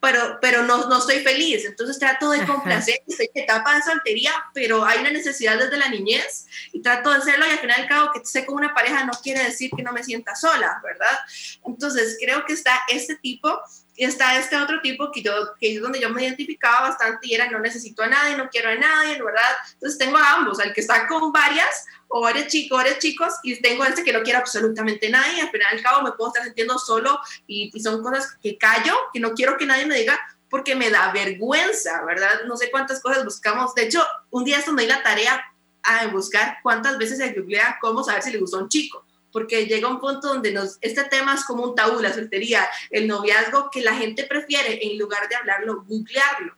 pero, 0.00 0.38
pero 0.40 0.62
no, 0.62 0.88
no 0.88 0.98
estoy 0.98 1.20
feliz, 1.20 1.64
entonces 1.64 1.98
trato 1.98 2.30
de 2.30 2.46
complacer, 2.46 3.00
estoy 3.06 3.30
en 3.34 3.42
etapa 3.42 3.74
de 3.74 3.82
soltería, 3.82 4.32
pero 4.54 4.84
hay 4.84 5.00
una 5.00 5.10
necesidad 5.10 5.58
desde 5.58 5.76
la 5.76 5.88
niñez 5.88 6.46
y 6.72 6.80
trato 6.80 7.10
de 7.10 7.16
hacerlo 7.16 7.46
y 7.46 7.50
al 7.50 7.58
final 7.58 7.80
al 7.80 7.88
cabo 7.88 8.12
que 8.12 8.20
esté 8.20 8.46
con 8.46 8.56
una 8.56 8.74
pareja 8.74 9.04
no 9.04 9.12
quiere 9.22 9.42
decir 9.42 9.70
que 9.76 9.82
no 9.82 9.92
me 9.92 10.04
sienta 10.04 10.36
sola, 10.36 10.80
¿verdad? 10.84 11.18
Entonces 11.66 12.16
creo 12.20 12.44
que 12.44 12.52
está 12.52 12.80
este 12.88 13.16
tipo 13.16 13.60
Y 13.98 14.04
está 14.04 14.38
este 14.38 14.56
otro 14.56 14.80
tipo 14.80 15.10
que, 15.10 15.22
yo, 15.22 15.32
que 15.58 15.74
es 15.74 15.82
donde 15.82 15.98
yo 15.98 16.08
me 16.10 16.22
identificaba 16.22 16.90
bastante 16.90 17.26
y 17.26 17.34
era 17.34 17.50
no 17.50 17.58
necesito 17.58 18.04
a 18.04 18.06
nadie, 18.06 18.36
no 18.36 18.48
quiero 18.48 18.70
a 18.70 18.76
nadie, 18.76 19.20
¿verdad? 19.20 19.42
Entonces 19.72 19.98
tengo 19.98 20.16
a 20.16 20.34
ambos, 20.34 20.60
al 20.60 20.72
que 20.72 20.82
está 20.82 21.08
con 21.08 21.32
varias 21.32 21.84
o 22.06 22.20
varios 22.20 22.46
chicos, 22.46 22.78
varios 22.78 23.00
chicos 23.00 23.34
y 23.42 23.60
tengo 23.60 23.84
este 23.84 24.04
que 24.04 24.12
no 24.12 24.22
quiero 24.22 24.38
absolutamente 24.38 25.08
nadie. 25.10 25.40
Al 25.40 25.50
final 25.50 25.66
al 25.72 25.82
cabo 25.82 26.02
me 26.04 26.12
puedo 26.12 26.30
estar 26.30 26.44
sintiendo 26.44 26.78
solo 26.78 27.18
y, 27.48 27.72
y 27.74 27.80
son 27.80 28.00
cosas 28.00 28.36
que 28.40 28.56
callo, 28.56 28.96
que 29.12 29.18
no 29.18 29.32
quiero 29.32 29.56
que 29.58 29.66
nadie 29.66 29.84
me 29.84 29.96
diga 29.96 30.16
porque 30.48 30.76
me 30.76 30.90
da 30.90 31.10
vergüenza, 31.10 32.04
¿verdad? 32.04 32.42
No 32.46 32.56
sé 32.56 32.70
cuántas 32.70 33.02
cosas 33.02 33.24
buscamos. 33.24 33.74
De 33.74 33.82
hecho, 33.82 34.06
un 34.30 34.44
día 34.44 34.58
esto 34.58 34.72
me 34.72 34.82
di 34.82 34.88
la 34.88 35.02
tarea 35.02 35.44
a 35.82 36.06
buscar 36.06 36.58
cuántas 36.62 36.98
veces 36.98 37.18
se 37.18 37.32
googlea 37.32 37.78
cómo 37.80 38.04
saber 38.04 38.22
si 38.22 38.30
le 38.30 38.38
gustó 38.38 38.58
a 38.58 38.62
un 38.62 38.68
chico 38.68 39.04
porque 39.32 39.66
llega 39.66 39.88
un 39.88 40.00
punto 40.00 40.28
donde 40.28 40.52
nos, 40.52 40.78
este 40.80 41.04
tema 41.04 41.34
es 41.34 41.44
como 41.44 41.64
un 41.64 41.74
tabú, 41.74 42.00
la 42.00 42.12
soltería, 42.12 42.68
el 42.90 43.06
noviazgo, 43.06 43.70
que 43.70 43.82
la 43.82 43.94
gente 43.94 44.24
prefiere, 44.24 44.86
en 44.86 44.98
lugar 44.98 45.28
de 45.28 45.36
hablarlo, 45.36 45.84
googlearlo. 45.84 46.56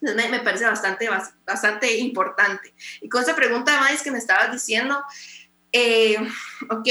Entonces 0.00 0.30
me, 0.30 0.40
parece 0.40 0.66
bastante, 0.66 1.08
bastante 1.46 1.96
importante. 1.96 2.74
Y 3.00 3.08
con 3.08 3.22
esa 3.22 3.34
pregunta, 3.34 3.72
además, 3.72 4.02
que 4.02 4.10
me 4.10 4.18
estabas 4.18 4.52
diciendo, 4.52 5.02
eh, 5.72 6.16
ok, 6.68 6.88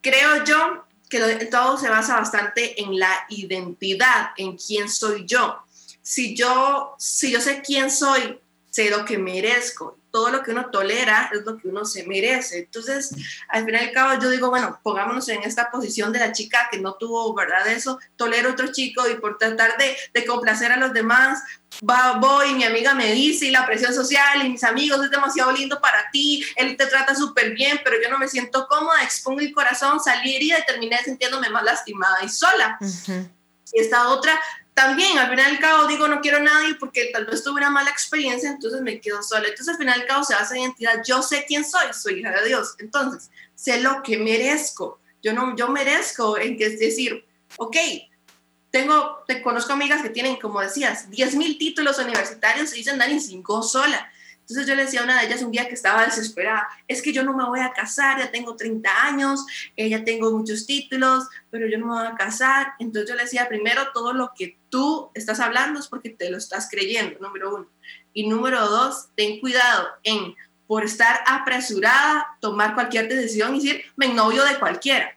creo 0.00 0.44
yo 0.44 0.84
que 1.08 1.46
todo 1.46 1.78
se 1.78 1.88
basa 1.88 2.16
bastante 2.16 2.80
en 2.82 2.98
la 2.98 3.24
identidad, 3.28 4.30
en 4.36 4.56
quién 4.56 4.88
soy 4.88 5.24
yo. 5.26 5.60
Si 6.02 6.34
yo, 6.34 6.94
si 6.98 7.30
yo 7.30 7.40
sé 7.40 7.62
quién 7.62 7.90
soy, 7.90 8.40
sé 8.70 8.90
lo 8.90 9.04
que 9.04 9.16
merezco 9.16 9.96
todo 10.14 10.30
lo 10.30 10.44
que 10.44 10.52
uno 10.52 10.70
tolera 10.70 11.28
es 11.32 11.44
lo 11.44 11.56
que 11.56 11.66
uno 11.66 11.84
se 11.84 12.06
merece. 12.06 12.58
Entonces, 12.58 13.16
al 13.48 13.64
final 13.64 13.82
y 13.82 13.86
al 13.88 13.92
cabo, 13.92 14.22
yo 14.22 14.30
digo, 14.30 14.48
bueno, 14.48 14.78
pongámonos 14.84 15.28
en 15.28 15.42
esta 15.42 15.72
posición 15.72 16.12
de 16.12 16.20
la 16.20 16.30
chica 16.30 16.68
que 16.70 16.78
no 16.78 16.94
tuvo, 16.94 17.34
¿verdad? 17.34 17.66
Eso, 17.66 17.98
tolero 18.14 18.52
otro 18.52 18.70
chico 18.70 19.08
y 19.10 19.16
por 19.16 19.38
tratar 19.38 19.76
de, 19.76 19.96
de 20.12 20.24
complacer 20.24 20.70
a 20.70 20.76
los 20.76 20.92
demás, 20.92 21.42
va, 21.82 22.12
voy, 22.20 22.54
mi 22.54 22.62
amiga 22.62 22.94
me 22.94 23.12
dice, 23.12 23.46
y 23.46 23.50
la 23.50 23.66
presión 23.66 23.92
social 23.92 24.46
y 24.46 24.50
mis 24.50 24.62
amigos 24.62 25.02
es 25.02 25.10
demasiado 25.10 25.50
lindo 25.50 25.80
para 25.80 26.08
ti, 26.12 26.44
él 26.54 26.76
te 26.76 26.86
trata 26.86 27.16
súper 27.16 27.50
bien, 27.50 27.80
pero 27.82 27.96
yo 28.00 28.08
no 28.08 28.16
me 28.16 28.28
siento 28.28 28.68
cómoda, 28.68 29.02
expongo 29.02 29.40
el 29.40 29.52
corazón, 29.52 29.98
salí 29.98 30.36
herida 30.36 30.60
y 30.60 30.64
terminé 30.64 30.98
sintiéndome 31.02 31.50
más 31.50 31.64
lastimada 31.64 32.22
y 32.22 32.28
sola. 32.28 32.78
Y 33.72 33.80
esta 33.80 34.10
otra 34.10 34.38
también 34.74 35.16
al 35.18 35.30
final 35.30 35.52
del 35.52 35.60
cabo 35.60 35.86
digo 35.86 36.08
no 36.08 36.20
quiero 36.20 36.38
a 36.38 36.40
nadie 36.40 36.74
porque 36.74 37.10
tal 37.12 37.26
vez 37.26 37.44
tuve 37.44 37.58
una 37.58 37.70
mala 37.70 37.90
experiencia, 37.90 38.50
entonces 38.50 38.80
me 38.82 39.00
quedo 39.00 39.22
sola. 39.22 39.46
Entonces 39.48 39.68
al 39.68 39.78
final 39.78 40.00
del 40.00 40.08
cabo 40.08 40.24
se 40.24 40.34
en 40.34 40.62
identidad. 40.62 41.02
Yo 41.06 41.22
sé 41.22 41.44
quién 41.46 41.64
soy, 41.64 41.92
soy 41.92 42.20
hija 42.20 42.32
de 42.32 42.48
Dios. 42.48 42.74
Entonces 42.80 43.30
sé 43.54 43.80
lo 43.80 44.02
que 44.02 44.18
merezco. 44.18 44.98
Yo 45.22 45.32
no, 45.32 45.56
yo 45.56 45.68
merezco 45.68 46.36
en 46.36 46.58
que 46.58 46.66
es 46.66 46.78
decir, 46.80 47.24
ok, 47.56 47.76
tengo, 48.70 49.22
te 49.28 49.40
conozco 49.42 49.72
amigas 49.72 50.02
que 50.02 50.10
tienen, 50.10 50.36
como 50.36 50.60
decías, 50.60 51.08
10 51.08 51.36
mil 51.36 51.56
títulos 51.56 51.98
universitarios 51.98 52.74
y 52.74 52.78
dicen 52.78 52.98
Dani, 52.98 53.20
cinco 53.20 53.62
sola. 53.62 54.10
Entonces 54.44 54.66
yo 54.66 54.74
le 54.74 54.84
decía 54.84 55.00
a 55.00 55.04
una 55.04 55.18
de 55.18 55.26
ellas 55.26 55.42
un 55.42 55.50
día 55.50 55.66
que 55.66 55.74
estaba 55.74 56.04
desesperada, 56.04 56.68
es 56.86 57.00
que 57.00 57.14
yo 57.14 57.24
no 57.24 57.34
me 57.34 57.44
voy 57.44 57.60
a 57.60 57.72
casar, 57.72 58.18
ya 58.18 58.30
tengo 58.30 58.56
30 58.56 59.06
años, 59.06 59.46
ella 59.74 59.96
ya 59.98 60.04
tengo 60.04 60.30
muchos 60.32 60.66
títulos, 60.66 61.24
pero 61.50 61.66
yo 61.66 61.78
no 61.78 61.86
me 61.86 61.94
voy 61.94 62.06
a 62.06 62.14
casar. 62.14 62.74
Entonces 62.78 63.08
yo 63.08 63.16
le 63.16 63.22
decía, 63.22 63.48
primero, 63.48 63.90
todo 63.94 64.12
lo 64.12 64.32
que 64.36 64.58
tú 64.68 65.10
estás 65.14 65.40
hablando 65.40 65.80
es 65.80 65.88
porque 65.88 66.10
te 66.10 66.30
lo 66.30 66.36
estás 66.36 66.68
creyendo, 66.70 67.18
número 67.20 67.54
uno. 67.54 67.66
Y 68.12 68.28
número 68.28 68.68
dos, 68.68 69.08
ten 69.14 69.40
cuidado 69.40 69.88
en, 70.02 70.34
por 70.66 70.84
estar 70.84 71.20
apresurada, 71.26 72.36
tomar 72.40 72.74
cualquier 72.74 73.08
decisión 73.08 73.56
y 73.56 73.60
decir, 73.64 73.84
me 73.96 74.08
novio 74.08 74.44
de 74.44 74.58
cualquiera, 74.58 75.16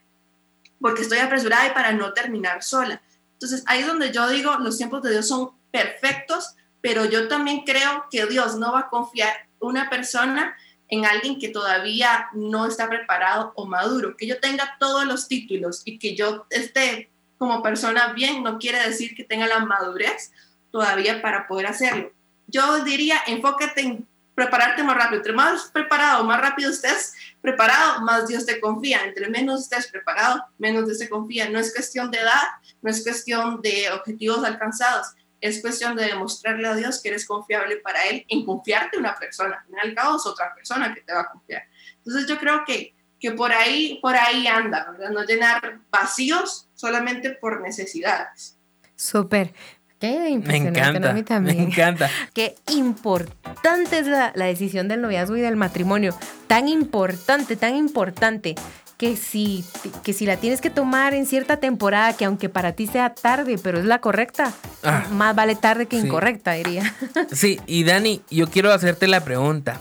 porque 0.79 1.01
estoy 1.01 1.17
apresurada 1.17 1.67
y 1.67 1.71
para 1.71 1.91
no 1.91 2.13
terminar 2.13 2.63
sola. 2.63 3.01
Entonces 3.33 3.61
ahí 3.67 3.81
es 3.81 3.87
donde 3.87 4.13
yo 4.13 4.29
digo, 4.29 4.55
los 4.59 4.77
tiempos 4.77 5.03
de 5.03 5.11
Dios 5.11 5.27
son 5.27 5.51
perfectos 5.69 6.55
pero 6.81 7.05
yo 7.05 7.27
también 7.27 7.63
creo 7.65 8.05
que 8.09 8.25
Dios 8.25 8.55
no 8.55 8.71
va 8.73 8.81
a 8.81 8.89
confiar 8.89 9.47
una 9.59 9.89
persona 9.89 10.55
en 10.89 11.05
alguien 11.05 11.39
que 11.39 11.49
todavía 11.49 12.29
no 12.33 12.65
está 12.65 12.87
preparado 12.87 13.51
o 13.55 13.65
maduro. 13.65 14.15
Que 14.15 14.27
yo 14.27 14.39
tenga 14.39 14.77
todos 14.79 15.05
los 15.05 15.27
títulos 15.27 15.81
y 15.85 15.99
que 15.99 16.15
yo 16.15 16.45
esté 16.49 17.09
como 17.37 17.61
persona 17.61 18.13
bien 18.13 18.43
no 18.43 18.57
quiere 18.57 18.79
decir 18.79 19.15
que 19.15 19.23
tenga 19.23 19.47
la 19.47 19.59
madurez 19.59 20.31
todavía 20.71 21.21
para 21.21 21.47
poder 21.47 21.67
hacerlo. 21.67 22.11
Yo 22.47 22.83
diría, 22.83 23.21
enfócate 23.27 23.81
en 23.81 24.07
prepararte 24.37 24.83
más 24.83 24.95
rápido. 24.95 25.17
Entre 25.17 25.33
más 25.33 25.71
preparado, 25.71 26.23
más 26.23 26.39
rápido 26.39 26.71
estés 26.71 27.15
preparado, 27.41 28.01
más 28.01 28.27
Dios 28.27 28.45
te 28.45 28.59
confía. 28.59 29.03
Entre 29.03 29.27
menos 29.29 29.63
estés 29.63 29.87
preparado, 29.87 30.45
menos 30.57 30.85
Dios 30.85 30.99
te 30.99 31.09
confía. 31.09 31.49
No 31.49 31.59
es 31.59 31.73
cuestión 31.73 32.11
de 32.11 32.19
edad, 32.19 32.43
no 32.81 32.89
es 32.89 33.03
cuestión 33.03 33.61
de 33.61 33.91
objetivos 33.91 34.43
alcanzados, 34.43 35.07
es 35.47 35.61
cuestión 35.61 35.95
de 35.95 36.05
demostrarle 36.05 36.67
a 36.67 36.75
Dios 36.75 37.01
que 37.01 37.09
eres 37.09 37.25
confiable 37.25 37.77
para 37.77 38.03
Él 38.05 38.25
en 38.27 38.45
confiarte 38.45 38.97
en 38.97 39.01
una 39.01 39.15
persona. 39.15 39.59
Al 39.61 39.65
final 39.65 39.95
cabo 39.95 40.17
es 40.17 40.25
otra 40.25 40.53
persona 40.53 40.93
que 40.93 41.01
te 41.01 41.13
va 41.13 41.21
a 41.21 41.29
confiar. 41.31 41.63
Entonces 41.97 42.27
yo 42.27 42.37
creo 42.37 42.63
que, 42.65 42.95
que 43.19 43.31
por, 43.31 43.51
ahí, 43.51 43.99
por 44.01 44.15
ahí 44.15 44.47
anda, 44.47 44.91
¿verdad? 44.91 45.09
No 45.11 45.23
llenar 45.23 45.79
vacíos 45.89 46.69
solamente 46.75 47.31
por 47.31 47.61
necesidades. 47.61 48.57
Súper. 48.95 49.53
Qué 49.99 50.39
me 50.45 50.57
encanta, 50.57 51.11
mí 51.11 51.23
también. 51.23 51.57
Me 51.57 51.63
encanta. 51.63 52.09
Qué 52.33 52.55
importante 52.69 53.97
es 53.97 54.05
la, 54.05 54.31
la 54.35 54.45
decisión 54.45 54.87
del 54.87 55.01
noviazgo 55.01 55.35
y 55.37 55.41
del 55.41 55.55
matrimonio. 55.55 56.15
Tan 56.45 56.67
importante, 56.67 57.55
tan 57.55 57.75
importante 57.75 58.53
que 58.97 59.15
si, 59.15 59.63
que 60.03 60.11
si 60.11 60.25
la 60.25 60.37
tienes 60.37 60.59
que 60.59 60.71
tomar 60.71 61.13
en 61.13 61.27
cierta 61.27 61.57
temporada, 61.57 62.17
que 62.17 62.25
aunque 62.25 62.49
para 62.49 62.73
ti 62.73 62.87
sea 62.87 63.13
tarde, 63.13 63.57
pero 63.61 63.79
es 63.79 63.85
la 63.85 63.99
correcta, 63.99 64.51
ah. 64.83 65.05
más 65.11 65.35
vale 65.35 65.55
tarde 65.55 65.85
que 65.85 65.97
incorrecta, 65.97 66.53
diría. 66.53 66.95
Sí, 67.31 67.59
y 67.67 67.83
Dani, 67.83 68.21
yo 68.29 68.49
quiero 68.49 68.73
hacerte 68.73 69.07
la 69.07 69.23
pregunta. 69.23 69.79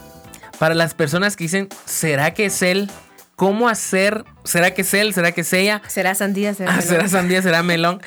Para 0.59 0.75
las 0.75 0.93
personas 0.93 1.35
que 1.35 1.45
dicen, 1.45 1.69
¿será 1.85 2.33
que 2.33 2.45
es 2.45 2.61
él? 2.61 2.89
¿Cómo 3.35 3.69
hacer? 3.69 4.23
¿Será 4.43 4.73
que 4.73 4.81
es 4.81 4.93
él? 4.93 5.13
¿Será 5.13 5.31
que 5.31 5.41
es 5.41 5.53
ella? 5.53 5.81
¿Será 5.87 6.15
sandía? 6.15 6.53
¿Será, 6.53 6.75
ah, 6.75 6.81
¿será 6.81 7.07
sandía? 7.07 7.41
¿Será 7.41 7.63
melón? 7.63 8.01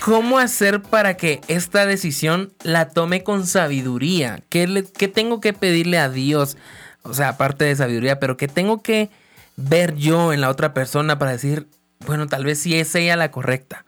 ¿Cómo 0.00 0.38
hacer 0.38 0.82
para 0.82 1.16
que 1.16 1.40
esta 1.48 1.86
decisión 1.86 2.52
la 2.62 2.90
tome 2.90 3.22
con 3.22 3.46
sabiduría? 3.46 4.42
¿Qué, 4.50 4.84
¿Qué 4.96 5.08
tengo 5.08 5.40
que 5.40 5.52
pedirle 5.54 5.98
a 5.98 6.10
Dios? 6.10 6.56
O 7.02 7.14
sea, 7.14 7.30
aparte 7.30 7.64
de 7.64 7.76
sabiduría, 7.76 8.20
pero 8.20 8.36
¿qué 8.36 8.48
tengo 8.48 8.82
que 8.82 9.10
ver 9.56 9.94
yo 9.94 10.32
en 10.32 10.40
la 10.40 10.50
otra 10.50 10.74
persona 10.74 11.18
para 11.18 11.32
decir, 11.32 11.68
bueno, 12.06 12.26
tal 12.26 12.44
vez 12.44 12.60
sí 12.60 12.78
es 12.78 12.94
ella 12.94 13.16
la 13.16 13.30
correcta? 13.30 13.84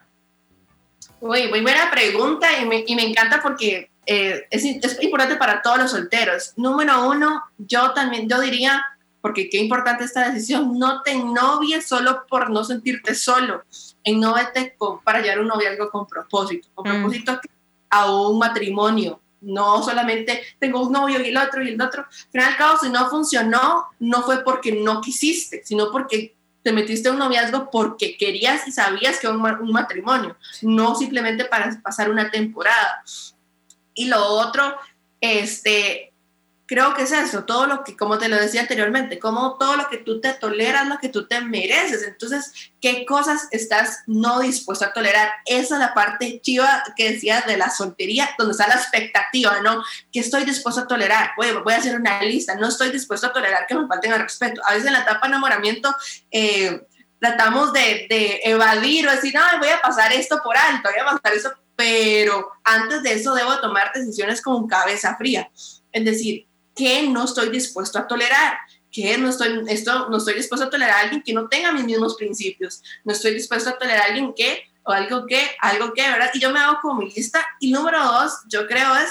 Muy, 1.21 1.49
muy 1.49 1.61
buena 1.61 1.91
pregunta 1.91 2.47
y 2.61 2.67
me, 2.67 2.85
y 2.87 2.95
me 2.95 3.09
encanta 3.09 3.41
porque 3.43 3.91
eh, 4.07 4.47
es, 4.51 4.65
es, 4.65 5.03
importante 5.03 5.37
para 5.37 5.63
todos 5.63 5.79
los 5.79 5.91
solteros. 5.91 6.53
Número 6.57 7.09
uno, 7.09 7.43
yo 7.59 7.93
también, 7.93 8.29
yo 8.29 8.41
diría, 8.41 8.85
porque 9.21 9.49
qué 9.49 9.59
importante 9.59 10.05
esta 10.05 10.31
decisión, 10.31 10.79
no 10.79 11.03
te 11.03 11.17
novies 11.17 11.89
solo 11.89 12.25
por 12.29 12.51
no 12.51 12.63
sentirte 12.63 13.15
solo, 13.15 13.65
en 14.05 14.23
con, 14.79 15.01
para 15.01 15.21
llevar 15.21 15.41
un 15.41 15.49
noviazgo 15.49 15.91
con 15.91 16.07
propósito, 16.07 16.69
con 16.75 16.89
mm. 16.89 16.93
propósito 16.93 17.41
a 17.91 18.13
un 18.13 18.39
matrimonio, 18.39 19.21
no 19.41 19.83
solamente 19.83 20.43
tengo 20.59 20.83
un 20.83 20.93
novio 20.93 21.21
y 21.21 21.29
el 21.29 21.37
otro 21.37 21.63
y 21.63 21.69
el 21.69 21.81
otro. 21.81 22.03
Al 22.03 22.31
final 22.31 22.55
si 22.81 22.89
no 22.89 23.09
funcionó, 23.09 23.87
no 23.99 24.23
fue 24.23 24.43
porque 24.43 24.73
no 24.73 25.01
quisiste, 25.01 25.63
sino 25.65 25.91
porque 25.91 26.35
te 26.63 26.73
metiste 26.73 27.09
a 27.09 27.13
un 27.13 27.19
noviazgo 27.19 27.71
porque 27.71 28.17
querías 28.17 28.67
y 28.67 28.73
sabías 28.73 29.21
que 29.21 29.29
era 29.29 29.37
un, 29.37 29.73
matrimonio, 29.73 30.37
no 30.63 30.97
simplemente 30.97 31.45
para 31.45 31.81
pasar 31.81 32.11
una 32.11 32.29
temporada. 32.31 33.05
Y 33.95 34.07
lo 34.07 34.25
otro, 34.25 34.77
este, 35.21 36.13
creo 36.67 36.95
que 36.95 37.03
es 37.03 37.13
eso, 37.13 37.45
todo 37.45 37.67
lo 37.67 37.85
que, 37.85 37.97
como 37.97 38.19
te 38.19 38.29
lo 38.29 38.37
decía 38.37 38.63
anteriormente, 38.63 39.21
como 39.21 39.57
todo 39.57 39.77
lo 39.77 39.89
que 39.89 39.99
tú 39.99 40.21
te 40.21 40.33
toleras, 40.35 40.89
lo 40.89 40.99
que 40.99 41.09
tú 41.09 41.27
te 41.27 41.41
mereces. 41.41 42.03
Entonces, 42.03 42.53
¿qué 42.81 43.07
cosas 43.07 43.49
estás 43.53 44.03
no 44.07 44.41
dispuesto 44.41 44.85
a 44.85 44.93
tolerar? 44.93 45.31
Esa 45.47 45.75
es 45.77 45.81
la 45.81 45.95
parte 45.95 46.41
chiva 46.43 46.83
que 46.97 47.13
decías 47.13 47.47
de 47.47 47.57
la 47.57 47.71
soltería, 47.71 48.31
donde 48.37 48.53
está 48.53 48.67
la 48.67 48.75
expectativa, 48.75 49.61
¿no? 49.63 49.83
¿Qué 50.13 50.21
estoy 50.21 50.45
dispuesto 50.45 50.83
a 50.83 50.87
tolerar? 50.89 51.31
Voy, 51.37 51.53
voy 51.65 51.73
a 51.73 51.79
hacer 51.79 51.95
una 51.99 52.21
lista, 52.23 52.57
no 52.57 52.69
estoy 52.69 52.91
dispuesto 52.91 53.29
a 53.29 53.33
tolerar 53.33 53.67
que 53.67 53.77
me 53.77 53.87
falten 53.87 54.13
al 54.13 54.21
respeto. 54.21 54.61
A 54.67 54.73
veces 54.73 54.87
en 54.87 54.95
la 54.95 55.03
etapa 55.03 55.21
de 55.23 55.29
enamoramiento, 55.29 55.95
eh, 56.33 56.85
tratamos 57.21 57.73
de, 57.73 58.07
de, 58.11 58.41
evadir 58.43 59.07
o 59.07 59.13
decir, 59.13 59.33
no, 59.35 59.41
voy 59.59 59.69
a 59.69 59.81
pasar 59.81 60.13
esto 60.13 60.41
por 60.43 60.57
alto, 60.57 60.91
voy 60.91 61.01
a 61.01 61.05
pasar 61.05 61.37
eso, 61.37 61.53
pero 61.77 62.51
antes 62.65 63.03
de 63.05 63.13
eso 63.13 63.35
debo 63.35 63.59
tomar 63.61 63.93
decisiones 63.95 64.43
con 64.43 64.67
cabeza 64.67 65.17
fría. 65.17 65.51
Es 65.93 66.05
decir, 66.05 66.46
que 66.77 67.09
no 67.09 67.25
estoy 67.25 67.49
dispuesto 67.49 67.99
a 67.99 68.07
tolerar, 68.07 68.59
que 68.93 69.19
no 69.19 69.31
estoy, 69.31 69.65
esto, 69.69 70.09
no 70.11 70.19
estoy 70.19 70.35
dispuesto 70.35 70.67
a 70.67 70.71
tolerar 70.71 70.97
a 70.97 71.01
alguien 71.01 71.23
que 71.23 71.33
no 71.33 71.49
tenga 71.49 71.73
mis 71.73 71.85
mismos 71.85 72.15
principios, 72.15 72.83
no 73.03 73.13
estoy 73.13 73.33
dispuesto 73.33 73.71
a 73.71 73.79
tolerar 73.79 74.03
a 74.03 74.05
alguien 74.05 74.35
que, 74.35 74.71
o 74.85 74.93
algo 74.93 75.27
que, 75.27 75.41
algo 75.61 75.93
que, 75.95 76.03
¿verdad? 76.03 76.31
Y 76.35 76.39
yo 76.39 76.53
me 76.53 76.61
hago 76.61 76.79
como 76.81 77.01
mi 77.01 77.11
lista. 77.11 77.45
Y 77.59 77.73
número 77.73 78.01
dos, 78.05 78.33
yo 78.49 78.69
creo 78.69 78.95
es 78.95 79.11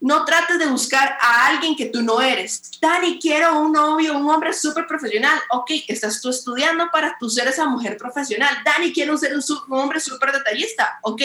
no 0.00 0.24
trates 0.24 0.58
de 0.58 0.66
buscar 0.66 1.18
a 1.20 1.48
alguien 1.48 1.74
que 1.74 1.86
tú 1.86 2.02
no 2.02 2.20
eres. 2.20 2.62
Dani, 2.80 3.18
quiero 3.20 3.60
un 3.60 3.72
novio, 3.72 4.16
un 4.16 4.28
hombre 4.28 4.52
súper 4.52 4.86
profesional. 4.86 5.38
Ok, 5.50 5.70
estás 5.88 6.20
tú 6.20 6.30
estudiando 6.30 6.88
para 6.92 7.16
tú 7.18 7.28
ser 7.28 7.48
esa 7.48 7.66
mujer 7.66 7.96
profesional. 7.96 8.56
Dani, 8.64 8.92
quiero 8.92 9.16
ser 9.16 9.34
un, 9.34 9.42
un 9.68 9.78
hombre 9.78 10.00
súper 10.00 10.32
detallista. 10.32 10.98
Ok, 11.02 11.22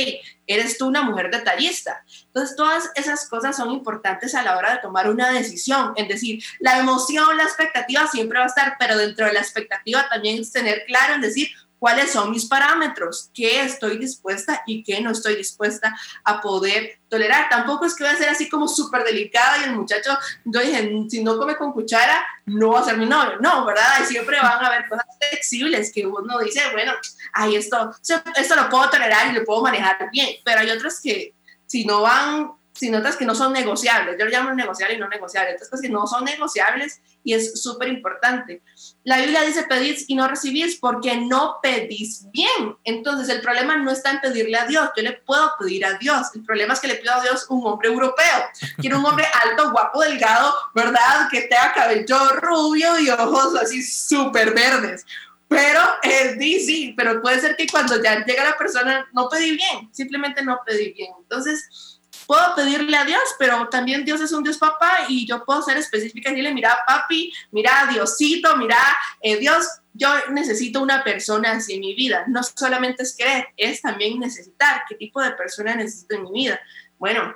eres 0.47 0.77
tú 0.77 0.87
una 0.87 1.03
mujer 1.03 1.29
detallista. 1.29 2.03
Entonces, 2.25 2.55
todas 2.55 2.89
esas 2.95 3.29
cosas 3.29 3.55
son 3.55 3.71
importantes 3.71 4.33
a 4.35 4.43
la 4.43 4.57
hora 4.57 4.73
de 4.73 4.79
tomar 4.79 5.09
una 5.09 5.31
decisión. 5.31 5.93
Es 5.95 6.07
decir, 6.07 6.43
la 6.59 6.79
emoción, 6.79 7.37
la 7.37 7.43
expectativa 7.43 8.07
siempre 8.07 8.39
va 8.39 8.45
a 8.45 8.47
estar, 8.47 8.75
pero 8.79 8.97
dentro 8.97 9.25
de 9.25 9.33
la 9.33 9.39
expectativa 9.39 10.07
también 10.09 10.41
es 10.41 10.51
tener 10.51 10.83
claro 10.85 11.15
en 11.15 11.21
decir, 11.21 11.49
cuáles 11.83 12.13
son 12.13 12.31
mis 12.31 12.45
parámetros, 12.45 13.29
qué 13.33 13.59
estoy 13.59 13.97
dispuesta 13.97 14.63
y 14.65 14.83
qué 14.83 15.01
no 15.01 15.11
estoy 15.11 15.35
dispuesta 15.35 15.93
a 16.23 16.39
poder 16.39 17.01
tolerar. 17.09 17.49
Tampoco 17.49 17.83
es 17.83 17.93
que 17.93 18.05
voy 18.05 18.13
a 18.13 18.17
ser 18.17 18.29
así 18.29 18.47
como 18.47 18.69
súper 18.69 19.03
delicada 19.03 19.57
y 19.57 19.63
el 19.65 19.75
muchacho, 19.75 20.17
yo 20.45 20.61
dije, 20.61 20.89
si 21.09 21.21
no 21.21 21.37
come 21.37 21.57
con 21.57 21.73
cuchara, 21.73 22.25
no 22.45 22.69
va 22.69 22.79
a 22.79 22.85
ser 22.85 22.97
mi 22.97 23.05
novio. 23.05 23.33
No, 23.41 23.65
¿verdad? 23.65 23.83
Y 24.01 24.05
siempre 24.05 24.37
van 24.37 24.63
a 24.63 24.67
haber 24.67 24.87
cosas 24.87 25.05
flexibles 25.19 25.91
que 25.91 26.07
uno 26.07 26.39
dice, 26.39 26.61
bueno, 26.71 26.93
ahí 27.33 27.57
esto, 27.57 27.93
esto 28.37 28.55
lo 28.55 28.69
puedo 28.69 28.89
tolerar 28.89 29.29
y 29.29 29.37
lo 29.37 29.43
puedo 29.43 29.61
manejar 29.61 30.09
bien, 30.09 30.37
pero 30.45 30.61
hay 30.61 30.69
otras 30.69 31.01
que 31.01 31.33
si 31.65 31.83
no 31.83 32.03
van 32.03 32.53
si 32.83 32.89
notas 32.89 33.15
que 33.15 33.23
no 33.23 33.33
son 33.33 33.53
negociables, 33.53 34.17
yo 34.19 34.25
lo 34.25 34.31
llamo 34.31 34.53
negociable 34.53 34.95
y 34.95 34.99
no 34.99 35.07
negociable, 35.07 35.53
otras 35.53 35.69
cosas 35.69 35.89
no 35.89 36.05
son 36.05 36.25
negociables 36.25 36.99
y 37.23 37.33
es 37.33 37.61
súper 37.61 37.87
importante. 37.87 38.61
La 39.05 39.19
Biblia 39.19 39.41
dice 39.43 39.63
pedís 39.63 40.03
y 40.09 40.15
no 40.15 40.27
recibís 40.27 40.75
porque 40.81 41.15
no 41.15 41.59
pedís 41.63 42.29
bien. 42.33 42.75
Entonces 42.83 43.29
el 43.29 43.39
problema 43.39 43.77
no 43.77 43.89
está 43.89 44.11
en 44.11 44.19
pedirle 44.19 44.57
a 44.57 44.65
Dios, 44.65 44.89
yo 44.97 45.01
le 45.01 45.13
puedo 45.13 45.49
pedir 45.57 45.85
a 45.85 45.93
Dios. 45.93 46.27
El 46.35 46.43
problema 46.43 46.73
es 46.73 46.81
que 46.81 46.89
le 46.89 46.95
pido 46.95 47.13
a 47.13 47.21
Dios 47.21 47.45
un 47.47 47.65
hombre 47.65 47.87
europeo. 47.87 48.49
Quiero 48.77 48.99
un 48.99 49.05
hombre 49.05 49.27
alto, 49.45 49.71
guapo, 49.71 50.01
delgado, 50.01 50.53
¿verdad? 50.75 51.29
Que 51.31 51.43
tenga 51.43 51.71
cabello 51.71 52.35
rubio 52.41 52.99
y 52.99 53.09
ojos 53.09 53.55
así 53.55 53.81
súper 53.81 54.53
verdes. 54.53 55.05
Pero 55.47 55.79
eh, 56.01 56.35
sí, 56.59 56.93
pero 56.97 57.21
puede 57.21 57.39
ser 57.39 57.55
que 57.55 57.67
cuando 57.67 58.01
ya 58.03 58.25
llega 58.25 58.43
la 58.43 58.57
persona 58.57 59.07
no 59.13 59.29
pedí 59.29 59.55
bien, 59.55 59.89
simplemente 59.93 60.43
no 60.43 60.59
pedí 60.65 60.91
bien. 60.91 61.13
Entonces, 61.21 61.92
puedo 62.33 62.55
pedirle 62.55 62.97
a 62.97 63.05
Dios, 63.05 63.21
pero 63.37 63.69
también 63.69 64.03
Dios 64.03 64.19
es 64.19 64.31
un 64.31 64.43
Dios 64.43 64.57
papá 64.57 65.05
y 65.07 65.27
yo 65.27 65.45
puedo 65.45 65.61
ser 65.61 65.77
específica 65.77 66.29
y 66.29 66.31
decirle, 66.31 66.51
mira 66.51 66.75
papi, 66.87 67.31
mira 67.51 67.87
Diosito, 67.91 68.57
mira 68.57 68.77
eh, 69.21 69.37
Dios, 69.37 69.67
yo 69.93 70.09
necesito 70.31 70.81
una 70.81 71.03
persona 71.03 71.51
así 71.51 71.73
en 71.73 71.81
mi 71.81 71.93
vida. 71.93 72.25
No 72.27 72.41
solamente 72.41 73.03
es 73.03 73.15
querer, 73.15 73.49
es 73.55 73.83
también 73.83 74.19
necesitar. 74.19 74.81
¿Qué 74.89 74.95
tipo 74.95 75.21
de 75.21 75.29
persona 75.33 75.75
necesito 75.75 76.15
en 76.15 76.23
mi 76.23 76.31
vida? 76.31 76.59
Bueno, 76.97 77.35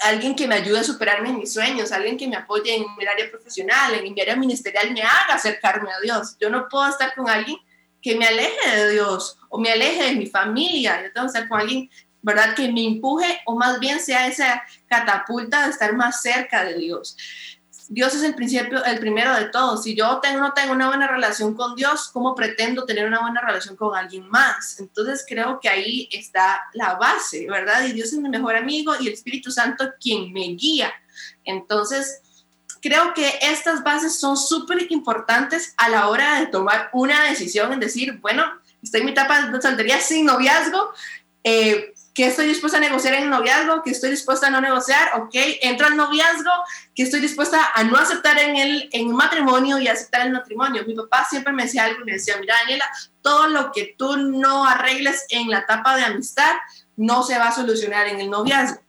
alguien 0.00 0.34
que 0.34 0.46
me 0.46 0.56
ayude 0.56 0.80
a 0.80 0.84
superarme 0.84 1.30
en 1.30 1.38
mis 1.38 1.54
sueños, 1.54 1.90
alguien 1.90 2.18
que 2.18 2.28
me 2.28 2.36
apoye 2.36 2.76
en 2.76 2.84
mi 2.98 3.06
área 3.06 3.30
profesional, 3.30 3.94
en 3.94 4.12
mi 4.12 4.20
área 4.20 4.36
ministerial, 4.36 4.92
me 4.92 5.00
haga 5.00 5.36
acercarme 5.36 5.90
a 5.90 6.00
Dios. 6.00 6.36
Yo 6.38 6.50
no 6.50 6.68
puedo 6.68 6.86
estar 6.90 7.14
con 7.14 7.30
alguien 7.30 7.56
que 8.02 8.14
me 8.16 8.26
aleje 8.26 8.76
de 8.76 8.92
Dios 8.92 9.38
o 9.48 9.58
me 9.58 9.72
aleje 9.72 10.04
de 10.04 10.12
mi 10.12 10.26
familia. 10.26 11.02
Yo 11.02 11.12
tengo 11.12 11.26
que 11.26 11.38
estar 11.38 11.48
con 11.48 11.58
alguien 11.58 11.90
¿verdad? 12.26 12.56
Que 12.56 12.72
me 12.72 12.84
empuje 12.84 13.40
o 13.46 13.56
más 13.56 13.78
bien 13.78 14.00
sea 14.00 14.26
esa 14.26 14.60
catapulta 14.88 15.64
de 15.64 15.70
estar 15.70 15.94
más 15.94 16.22
cerca 16.22 16.64
de 16.64 16.74
Dios. 16.74 17.16
Dios 17.88 18.16
es 18.16 18.24
el 18.24 18.34
principio, 18.34 18.84
el 18.84 18.98
primero 18.98 19.32
de 19.36 19.44
todo. 19.44 19.76
Si 19.76 19.94
yo 19.94 20.18
tengo, 20.20 20.40
no 20.40 20.52
tengo 20.52 20.72
una 20.72 20.88
buena 20.88 21.06
relación 21.06 21.54
con 21.54 21.76
Dios, 21.76 22.10
¿cómo 22.12 22.34
pretendo 22.34 22.84
tener 22.84 23.06
una 23.06 23.20
buena 23.20 23.40
relación 23.42 23.76
con 23.76 23.94
alguien 23.94 24.28
más? 24.28 24.80
Entonces 24.80 25.24
creo 25.28 25.60
que 25.60 25.68
ahí 25.68 26.08
está 26.10 26.64
la 26.72 26.94
base, 26.94 27.46
¿verdad? 27.48 27.84
Y 27.84 27.92
Dios 27.92 28.12
es 28.12 28.18
mi 28.18 28.28
mejor 28.28 28.56
amigo 28.56 28.94
y 28.98 29.06
el 29.06 29.12
Espíritu 29.12 29.52
Santo 29.52 29.84
quien 30.00 30.32
me 30.32 30.48
guía. 30.48 30.92
Entonces, 31.44 32.22
creo 32.82 33.14
que 33.14 33.38
estas 33.40 33.84
bases 33.84 34.18
son 34.18 34.36
súper 34.36 34.90
importantes 34.90 35.74
a 35.76 35.88
la 35.88 36.08
hora 36.08 36.40
de 36.40 36.46
tomar 36.48 36.90
una 36.92 37.22
decisión 37.28 37.72
en 37.72 37.78
decir, 37.78 38.18
bueno, 38.18 38.42
estoy 38.82 39.02
en 39.02 39.06
mi 39.06 39.12
etapa 39.12 39.42
de 39.46 39.62
soltería 39.62 40.00
sin 40.00 40.26
noviazgo, 40.26 40.92
eh, 41.44 41.94
que 42.16 42.24
estoy 42.24 42.46
dispuesta 42.46 42.78
a 42.78 42.80
negociar 42.80 43.12
en 43.12 43.24
el 43.24 43.30
noviazgo, 43.30 43.82
que 43.82 43.90
estoy 43.90 44.08
dispuesta 44.08 44.46
a 44.46 44.50
no 44.50 44.62
negociar, 44.62 45.20
ok, 45.20 45.34
entro 45.60 45.86
al 45.86 45.98
noviazgo, 45.98 46.50
que 46.94 47.02
estoy 47.02 47.20
dispuesta 47.20 47.72
a 47.74 47.84
no 47.84 47.98
aceptar 47.98 48.38
en 48.38 48.56
el 48.56 48.88
en 48.90 49.14
matrimonio 49.14 49.78
y 49.78 49.86
aceptar 49.86 50.26
el 50.26 50.32
matrimonio. 50.32 50.82
Mi 50.86 50.94
papá 50.94 51.26
siempre 51.28 51.52
me 51.52 51.64
decía 51.64 51.84
algo, 51.84 52.06
me 52.06 52.12
decía, 52.12 52.38
mira 52.40 52.54
Daniela, 52.62 52.90
todo 53.20 53.48
lo 53.48 53.70
que 53.70 53.94
tú 53.98 54.16
no 54.16 54.64
arregles 54.64 55.26
en 55.28 55.50
la 55.50 55.58
etapa 55.58 55.94
de 55.94 56.04
amistad 56.04 56.52
no 56.96 57.22
se 57.22 57.38
va 57.38 57.48
a 57.48 57.52
solucionar 57.52 58.08
en 58.08 58.18
el 58.18 58.30
noviazgo, 58.30 58.80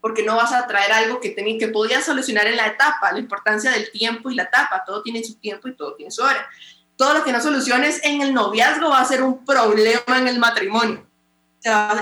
porque 0.00 0.22
no 0.22 0.34
vas 0.34 0.54
a 0.54 0.66
traer 0.66 0.92
algo 0.92 1.20
que, 1.20 1.28
tenía, 1.28 1.58
que 1.58 1.68
podías 1.68 2.06
solucionar 2.06 2.46
en 2.46 2.56
la 2.56 2.68
etapa, 2.68 3.12
la 3.12 3.18
importancia 3.18 3.70
del 3.70 3.90
tiempo 3.90 4.30
y 4.30 4.34
la 4.34 4.44
etapa, 4.44 4.82
todo 4.86 5.02
tiene 5.02 5.22
su 5.22 5.34
tiempo 5.34 5.68
y 5.68 5.76
todo 5.76 5.94
tiene 5.94 6.10
su 6.10 6.22
hora. 6.22 6.48
Todo 6.96 7.12
lo 7.12 7.22
que 7.22 7.32
no 7.32 7.40
soluciones 7.42 8.00
en 8.02 8.22
el 8.22 8.32
noviazgo 8.32 8.88
va 8.88 9.00
a 9.00 9.04
ser 9.04 9.22
un 9.22 9.44
problema 9.44 10.18
en 10.18 10.26
el 10.26 10.38
matrimonio 10.38 11.07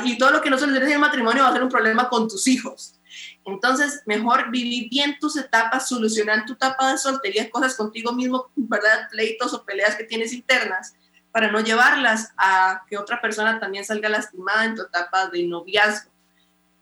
y 0.04 0.18
todo 0.18 0.30
lo 0.32 0.42
que 0.42 0.50
no 0.50 0.58
soluciones 0.58 0.88
en 0.88 0.94
el 0.94 1.00
matrimonio 1.00 1.42
va 1.42 1.48
a 1.48 1.52
ser 1.52 1.62
un 1.62 1.68
problema 1.68 2.08
con 2.08 2.28
tus 2.28 2.46
hijos. 2.46 2.94
Entonces, 3.44 4.02
mejor 4.06 4.50
vivir 4.50 4.88
bien 4.90 5.18
tus 5.20 5.36
etapas, 5.36 5.88
solucionar 5.88 6.44
tu 6.44 6.54
etapa 6.54 6.90
de 6.90 6.98
soltería, 6.98 7.48
cosas 7.48 7.74
contigo 7.74 8.12
mismo, 8.12 8.50
¿verdad? 8.56 9.08
Pleitos 9.10 9.54
o 9.54 9.64
peleas 9.64 9.94
que 9.96 10.04
tienes 10.04 10.32
internas, 10.32 10.94
para 11.32 11.50
no 11.50 11.60
llevarlas 11.60 12.32
a 12.36 12.82
que 12.88 12.96
otra 12.96 13.20
persona 13.20 13.60
también 13.60 13.84
salga 13.84 14.08
lastimada 14.08 14.64
en 14.64 14.74
tu 14.74 14.82
etapa 14.82 15.28
de 15.28 15.46
noviazgo. 15.46 16.10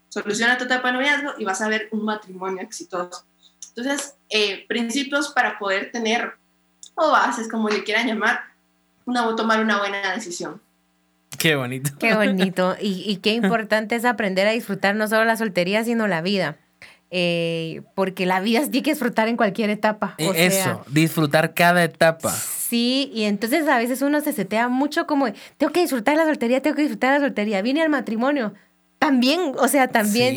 Soluciona 0.08 0.56
tu 0.56 0.64
etapa 0.64 0.88
de 0.88 0.94
noviazgo 0.94 1.32
y 1.38 1.44
vas 1.44 1.60
a 1.60 1.68
ver 1.68 1.88
un 1.90 2.04
matrimonio 2.04 2.62
exitoso. 2.62 3.26
Entonces, 3.74 4.14
eh, 4.30 4.64
principios 4.68 5.32
para 5.32 5.58
poder 5.58 5.90
tener, 5.90 6.34
o 6.94 7.10
bases, 7.10 7.48
como 7.48 7.68
le 7.68 7.82
quieran 7.82 8.06
llamar, 8.06 8.40
una, 9.04 9.34
tomar 9.34 9.60
una 9.60 9.78
buena 9.78 10.14
decisión. 10.14 10.62
Qué 11.38 11.56
bonito. 11.56 11.90
Qué 11.98 12.14
bonito. 12.14 12.76
Y, 12.80 13.16
qué 13.16 13.32
importante 13.34 13.96
es 13.96 14.04
aprender 14.04 14.46
a 14.46 14.52
disfrutar 14.52 14.94
no 14.94 15.08
solo 15.08 15.24
la 15.24 15.36
soltería, 15.36 15.84
sino 15.84 16.06
la 16.06 16.22
vida. 16.22 16.58
Eh, 17.10 17.82
porque 17.94 18.26
la 18.26 18.40
vida 18.40 18.60
tiene 18.70 18.82
que 18.82 18.90
disfrutar 18.92 19.28
en 19.28 19.36
cualquier 19.36 19.70
etapa. 19.70 20.14
Eso, 20.18 20.84
disfrutar 20.88 21.54
cada 21.54 21.84
etapa. 21.84 22.30
Sí, 22.32 23.10
y 23.14 23.24
entonces 23.24 23.68
a 23.68 23.78
veces 23.78 24.02
uno 24.02 24.20
se 24.20 24.32
setea 24.32 24.68
mucho 24.68 25.06
como, 25.06 25.26
tengo 25.58 25.72
que 25.72 25.80
disfrutar 25.80 26.16
la 26.16 26.24
soltería, 26.24 26.60
tengo 26.60 26.76
que 26.76 26.82
disfrutar 26.82 27.20
la 27.20 27.26
soltería, 27.26 27.62
viene 27.62 27.82
al 27.82 27.90
matrimonio. 27.90 28.54
También, 28.98 29.52
o 29.58 29.68
sea, 29.68 29.88
también 29.88 30.34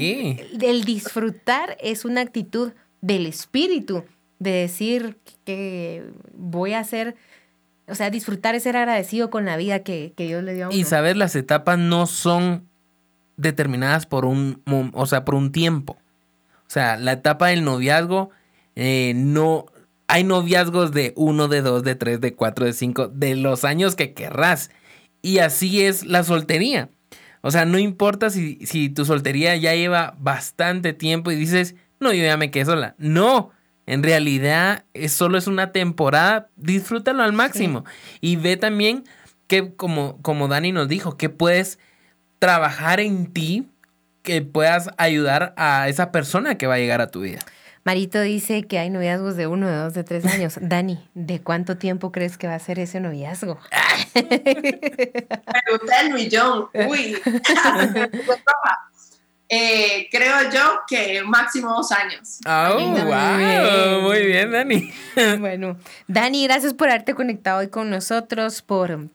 el 0.62 0.84
disfrutar 0.84 1.78
es 1.80 2.04
una 2.04 2.22
actitud 2.22 2.74
del 3.02 3.26
espíritu, 3.26 4.04
de 4.40 4.52
decir 4.52 5.18
que 5.46 6.04
voy 6.34 6.74
a 6.74 6.80
hacer 6.80 7.16
o 7.88 7.96
sea, 7.96 8.10
disfrutar 8.10 8.56
es 8.56 8.64
ser 8.64 8.76
agradecido 8.76 9.30
con 9.30 9.46
la 9.46 9.56
vida 9.56 9.80
que, 9.80 10.14
Dios 10.18 10.44
le 10.44 10.54
dio 10.54 10.66
a 10.66 10.70
uno. 10.70 10.78
Y 10.78 10.84
saber, 10.84 11.16
las 11.16 11.36
etapas 11.36 11.80
no 11.80 12.06
son 12.06 12.68
determinadas 13.38 14.06
por 14.06 14.26
un, 14.26 14.62
o 14.94 15.06
sea, 15.06 15.24
por 15.24 15.36
un 15.36 15.52
tiempo. 15.52 15.98
O 16.68 16.70
sea, 16.70 16.98
la 16.98 17.14
etapa 17.14 17.48
del 17.48 17.64
noviazgo, 17.64 18.30
eh, 18.76 19.14
no, 19.16 19.68
hay 20.08 20.26
noviazgos 20.26 20.92
de 20.92 21.14
uno, 21.16 21.48
de 21.48 21.62
dos, 21.62 21.84
de 21.84 21.96
tres, 21.96 22.20
de 22.20 22.34
cuatro, 22.34 22.66
de 22.66 22.74
cinco, 22.74 23.08
de 23.08 23.36
los 23.36 23.64
años 23.64 23.96
que 23.96 24.14
querrás. 24.14 24.70
Y 25.22 25.40
así 25.40 25.84
es 25.84 26.06
la 26.06 26.24
soltería. 26.24 26.90
O 27.42 27.52
sea, 27.52 27.64
no 27.64 27.80
importa 27.80 28.30
si, 28.30 28.60
si 28.66 28.90
tu 28.90 29.06
soltería 29.06 29.56
ya 29.56 29.74
lleva 29.74 30.16
bastante 30.20 30.92
tiempo 30.92 31.32
y 31.32 31.36
dices, 31.36 31.76
no, 32.02 32.12
yo 32.12 32.24
ya 32.24 32.36
me 32.36 32.52
quedé 32.52 32.66
sola. 32.66 32.96
No, 32.98 33.52
en 33.88 34.04
realidad 34.04 34.84
es, 34.94 35.14
solo 35.14 35.38
es 35.38 35.48
una 35.48 35.72
temporada, 35.72 36.50
disfrútalo 36.58 37.24
al 37.24 37.34
máximo. 37.34 37.86
Y 38.22 38.36
ve 38.36 38.58
también 38.58 39.06
que, 39.48 39.74
como, 39.74 40.22
como 40.22 40.48
Dani 40.50 40.74
nos 40.74 40.90
dijo, 40.90 41.18
que 41.18 41.30
puedes 41.30 41.80
trabajar 42.38 43.00
en 43.00 43.32
ti, 43.34 43.68
que 44.24 44.42
puedas 44.42 44.90
ayudar 44.98 45.54
a 45.58 45.88
esa 45.88 46.12
persona 46.12 46.58
que 46.58 46.68
va 46.68 46.76
a 46.76 46.80
llegar 46.80 47.02
a 47.02 47.08
tu 47.08 47.22
vida. 47.22 47.40
Marito 47.86 48.20
dice 48.20 48.64
que 48.64 48.80
hay 48.80 48.90
noviazgos 48.90 49.38
de 49.38 49.48
uno, 49.48 49.66
de 49.70 49.78
dos, 49.78 49.94
de 49.94 50.04
tres 50.04 50.26
años. 50.26 50.58
Dani, 50.62 51.00
¿de 51.14 51.40
cuánto 51.40 51.78
tiempo 51.78 52.12
crees 52.12 52.38
que 52.38 52.46
va 52.46 52.56
a 52.56 52.60
ser 52.60 52.80
ese 52.80 53.00
noviazgo? 53.00 53.58
Pregunta 54.14 56.02
el 56.02 56.14
millón. 56.14 56.68
Uy. 56.90 57.16
Eh, 59.50 60.10
creo 60.12 60.52
yo 60.52 60.82
que 60.88 61.24
máximo 61.24 61.70
dos 61.74 61.92
años. 61.92 62.40
Oh, 62.46 62.80
wow. 62.80 64.02
Muy 64.02 64.26
bien, 64.26 64.52
Dani. 64.52 64.92
bueno, 65.40 65.78
Dani, 66.08 66.46
gracias 66.46 66.74
por 66.74 66.90
haberte 66.90 67.14
conectado 67.14 67.60
hoy 67.60 67.70
con 67.70 67.90
nosotros, 67.90 68.62
por 68.62 69.08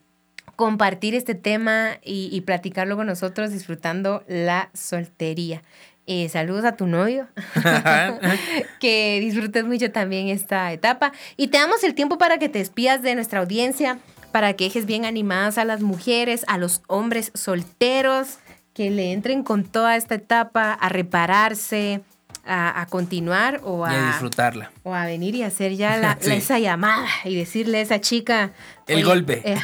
compartir 0.56 1.14
este 1.14 1.34
tema 1.34 1.98
y, 2.02 2.40
platicarlo 2.42 2.96
con 2.96 3.06
nosotros, 3.06 3.50
disfrutando 3.50 4.24
la 4.26 4.70
soltería. 4.74 5.62
Eh, 6.06 6.28
saludos 6.28 6.64
a 6.64 6.76
tu 6.76 6.86
novio. 6.86 7.28
que 8.80 9.18
disfrutes 9.20 9.64
mucho 9.64 9.92
también 9.92 10.28
esta 10.28 10.72
etapa. 10.72 11.12
Y 11.36 11.48
te 11.48 11.58
damos 11.58 11.84
el 11.84 11.94
tiempo 11.94 12.16
para 12.16 12.38
que 12.38 12.48
te 12.48 12.58
despidas 12.58 13.02
de 13.02 13.14
nuestra 13.14 13.40
audiencia, 13.40 13.98
para 14.30 14.54
que 14.54 14.64
dejes 14.64 14.86
bien 14.86 15.04
animadas 15.04 15.58
a 15.58 15.64
las 15.64 15.82
mujeres, 15.82 16.44
a 16.48 16.56
los 16.56 16.80
hombres 16.86 17.32
solteros 17.34 18.38
que 18.74 18.90
le 18.90 19.12
entren 19.12 19.42
con 19.42 19.64
toda 19.64 19.96
esta 19.96 20.14
etapa 20.14 20.72
a 20.72 20.88
repararse, 20.88 22.02
a, 22.44 22.86
continuar 22.90 23.60
o 23.64 23.84
a, 23.84 24.08
disfrutarla. 24.08 24.72
O 24.82 24.94
a 24.94 25.06
venir 25.06 25.34
y 25.34 25.42
hacer 25.42 25.76
ya 25.76 26.18
esa 26.22 26.58
llamada 26.58 27.06
y 27.24 27.36
decirle 27.36 27.78
a 27.78 27.80
esa 27.82 28.00
chica. 28.00 28.52
El 28.86 29.04
golpe. 29.04 29.42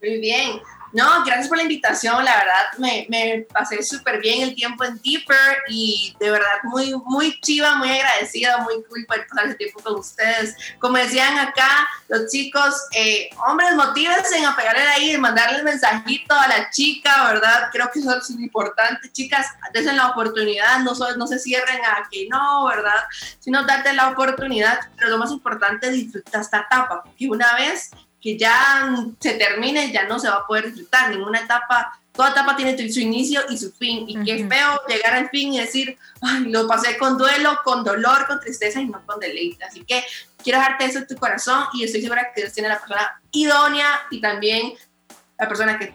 Muy 0.00 0.18
bien. 0.20 0.60
No, 0.92 1.24
gracias 1.24 1.48
por 1.48 1.58
la 1.58 1.64
invitación, 1.64 2.24
la 2.24 2.36
verdad 2.36 2.78
me, 2.78 3.06
me 3.10 3.46
pasé 3.52 3.82
súper 3.82 4.20
bien 4.20 4.42
el 4.42 4.54
tiempo 4.54 4.84
en 4.84 4.98
Deeper 5.02 5.58
y 5.68 6.16
de 6.18 6.30
verdad 6.30 6.46
muy, 6.64 6.94
muy 7.04 7.38
chiva, 7.40 7.76
muy 7.76 7.90
agradecida, 7.90 8.58
muy 8.58 8.82
cool 8.84 9.04
poder 9.06 9.26
pasar 9.26 9.46
ese 9.46 9.56
tiempo 9.56 9.80
con 9.80 9.96
ustedes. 9.96 10.56
Como 10.78 10.96
decían 10.96 11.38
acá 11.38 11.86
los 12.08 12.30
chicos, 12.30 12.74
eh, 12.92 13.28
hombres, 13.46 13.74
motívense 13.74 14.38
en 14.38 14.54
pegarle 14.54 14.82
ahí, 14.82 15.18
mandarle 15.18 15.58
el 15.58 15.64
mensajito 15.64 16.34
a 16.34 16.48
la 16.48 16.70
chica, 16.70 17.32
¿verdad? 17.32 17.68
Creo 17.70 17.90
que 17.92 18.00
eso 18.00 18.16
es 18.16 18.30
importante. 18.30 19.12
Chicas, 19.12 19.46
dense 19.74 19.92
la 19.92 20.08
oportunidad, 20.08 20.78
no, 20.80 20.92
no 21.16 21.26
se 21.26 21.38
cierren 21.38 21.84
a 21.84 22.08
que 22.10 22.26
no, 22.30 22.66
¿verdad? 22.66 23.04
Sino 23.40 23.64
darte 23.64 23.92
la 23.92 24.08
oportunidad, 24.08 24.80
pero 24.96 25.10
lo 25.10 25.18
más 25.18 25.30
importante 25.30 25.88
es 25.88 25.92
disfrutar 25.92 26.40
esta 26.40 26.60
etapa, 26.60 27.02
porque 27.04 27.28
una 27.28 27.54
vez 27.56 27.90
que 28.20 28.36
ya 28.36 28.94
se 29.20 29.34
termine, 29.34 29.92
ya 29.92 30.04
no 30.04 30.18
se 30.18 30.28
va 30.28 30.36
a 30.36 30.46
poder 30.46 30.66
disfrutar. 30.66 31.10
Ninguna 31.10 31.40
etapa, 31.40 31.98
toda 32.12 32.30
etapa 32.30 32.56
tiene 32.56 32.76
su 32.90 33.00
inicio 33.00 33.42
y 33.48 33.58
su 33.58 33.72
fin. 33.72 34.08
Y 34.08 34.24
qué 34.24 34.46
feo 34.46 34.80
llegar 34.88 35.14
al 35.14 35.30
fin 35.30 35.54
y 35.54 35.60
decir, 35.60 35.96
Ay, 36.20 36.46
lo 36.46 36.66
pasé 36.66 36.96
con 36.98 37.16
duelo, 37.16 37.60
con 37.64 37.84
dolor, 37.84 38.26
con 38.26 38.40
tristeza 38.40 38.80
y 38.80 38.86
no 38.86 39.04
con 39.06 39.20
deleite. 39.20 39.64
Así 39.64 39.84
que 39.84 40.04
quiero 40.42 40.58
dejarte 40.58 40.86
eso 40.86 40.98
en 40.98 41.06
tu 41.06 41.16
corazón 41.16 41.64
y 41.74 41.84
estoy 41.84 42.02
segura 42.02 42.32
que 42.34 42.42
Dios 42.42 42.52
tiene 42.52 42.68
la 42.68 42.78
persona 42.78 43.20
idónea 43.32 44.00
y 44.10 44.20
también 44.20 44.72
la 45.38 45.48
persona 45.48 45.78
que 45.78 45.94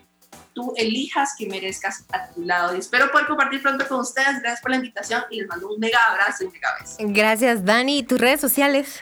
tú 0.54 0.74
elijas 0.78 1.34
que 1.38 1.48
merezcas 1.48 2.06
a 2.12 2.30
tu 2.30 2.42
lado. 2.44 2.76
Y 2.76 2.80
espero 2.80 3.12
poder 3.12 3.28
compartir 3.28 3.62
pronto 3.62 3.88
con 3.88 4.00
ustedes. 4.00 4.40
Gracias 4.40 4.62
por 4.62 4.72
la 4.72 4.78
invitación 4.78 5.24
y 5.30 5.42
les 5.42 5.48
mando 5.48 5.68
un 5.68 5.80
mega 5.80 6.00
abrazo 6.10 6.46
y 6.46 6.48
mega 6.48 6.70
beso. 6.80 6.96
Gracias, 7.00 7.66
Dani. 7.66 8.04
¿Tus 8.04 8.20
redes 8.20 8.40
sociales? 8.40 9.02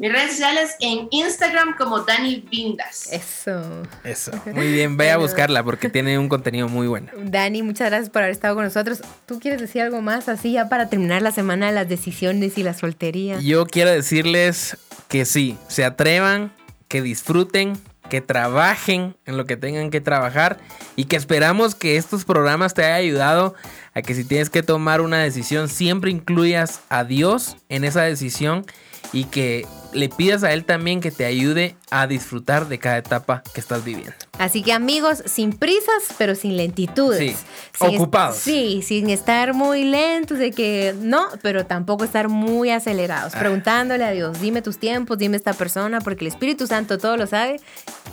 Mis 0.00 0.10
redes 0.10 0.30
sociales 0.30 0.76
en 0.80 1.08
Instagram 1.10 1.76
como 1.76 1.98
Dani 1.98 2.42
Vindas. 2.50 3.12
Eso. 3.12 3.82
Eso. 4.02 4.32
Muy 4.46 4.72
bien, 4.72 4.96
vaya 4.96 5.12
a 5.12 5.16
buscarla 5.18 5.62
porque 5.62 5.90
tiene 5.90 6.18
un 6.18 6.30
contenido 6.30 6.70
muy 6.70 6.86
bueno. 6.86 7.08
Dani, 7.22 7.62
muchas 7.62 7.90
gracias 7.90 8.08
por 8.08 8.22
haber 8.22 8.32
estado 8.32 8.54
con 8.54 8.64
nosotros. 8.64 9.02
¿Tú 9.26 9.38
quieres 9.40 9.60
decir 9.60 9.82
algo 9.82 10.00
más 10.00 10.30
así 10.30 10.52
ya 10.52 10.70
para 10.70 10.88
terminar 10.88 11.20
la 11.20 11.32
semana 11.32 11.66
de 11.66 11.72
las 11.72 11.86
decisiones 11.86 12.56
y 12.56 12.62
la 12.62 12.72
soltería? 12.72 13.40
Yo 13.40 13.66
quiero 13.66 13.90
decirles 13.90 14.78
que 15.08 15.26
sí, 15.26 15.58
se 15.68 15.84
atrevan, 15.84 16.50
que 16.88 17.02
disfruten, 17.02 17.74
que 18.08 18.22
trabajen 18.22 19.16
en 19.26 19.36
lo 19.36 19.44
que 19.44 19.58
tengan 19.58 19.90
que 19.90 20.00
trabajar 20.00 20.56
y 20.96 21.04
que 21.04 21.16
esperamos 21.16 21.74
que 21.74 21.98
estos 21.98 22.24
programas 22.24 22.72
te 22.72 22.84
hayan 22.84 22.96
ayudado 22.96 23.54
a 23.92 24.00
que 24.00 24.14
si 24.14 24.24
tienes 24.24 24.48
que 24.48 24.62
tomar 24.62 25.02
una 25.02 25.18
decisión 25.18 25.68
siempre 25.68 26.10
incluyas 26.10 26.80
a 26.88 27.04
Dios 27.04 27.58
en 27.68 27.84
esa 27.84 28.00
decisión 28.00 28.64
y 29.12 29.24
que 29.24 29.66
le 29.92 30.08
pidas 30.08 30.44
a 30.44 30.52
Él 30.52 30.64
también 30.64 31.00
que 31.00 31.10
te 31.10 31.24
ayude 31.24 31.76
a 31.90 32.06
disfrutar 32.06 32.68
de 32.68 32.78
cada 32.78 32.98
etapa 32.98 33.42
que 33.52 33.60
estás 33.60 33.84
viviendo. 33.84 34.14
Así 34.38 34.62
que 34.62 34.72
amigos, 34.72 35.22
sin 35.26 35.52
prisas, 35.52 36.14
pero 36.16 36.34
sin 36.34 36.56
lentitudes. 36.56 37.36
Sí, 37.72 37.96
ocupados. 37.96 38.36
Sí, 38.36 38.82
sin 38.82 39.10
estar 39.10 39.54
muy 39.54 39.84
lentos, 39.84 40.38
de 40.38 40.52
que 40.52 40.94
no, 40.98 41.28
pero 41.42 41.66
tampoco 41.66 42.04
estar 42.04 42.28
muy 42.28 42.70
acelerados. 42.70 43.34
Ah. 43.34 43.38
Preguntándole 43.38 44.04
a 44.04 44.10
Dios, 44.12 44.40
dime 44.40 44.62
tus 44.62 44.78
tiempos, 44.78 45.18
dime 45.18 45.36
esta 45.36 45.52
persona, 45.52 46.00
porque 46.00 46.24
el 46.24 46.28
Espíritu 46.28 46.66
Santo 46.66 46.98
todo 46.98 47.16
lo 47.16 47.26
sabe 47.26 47.60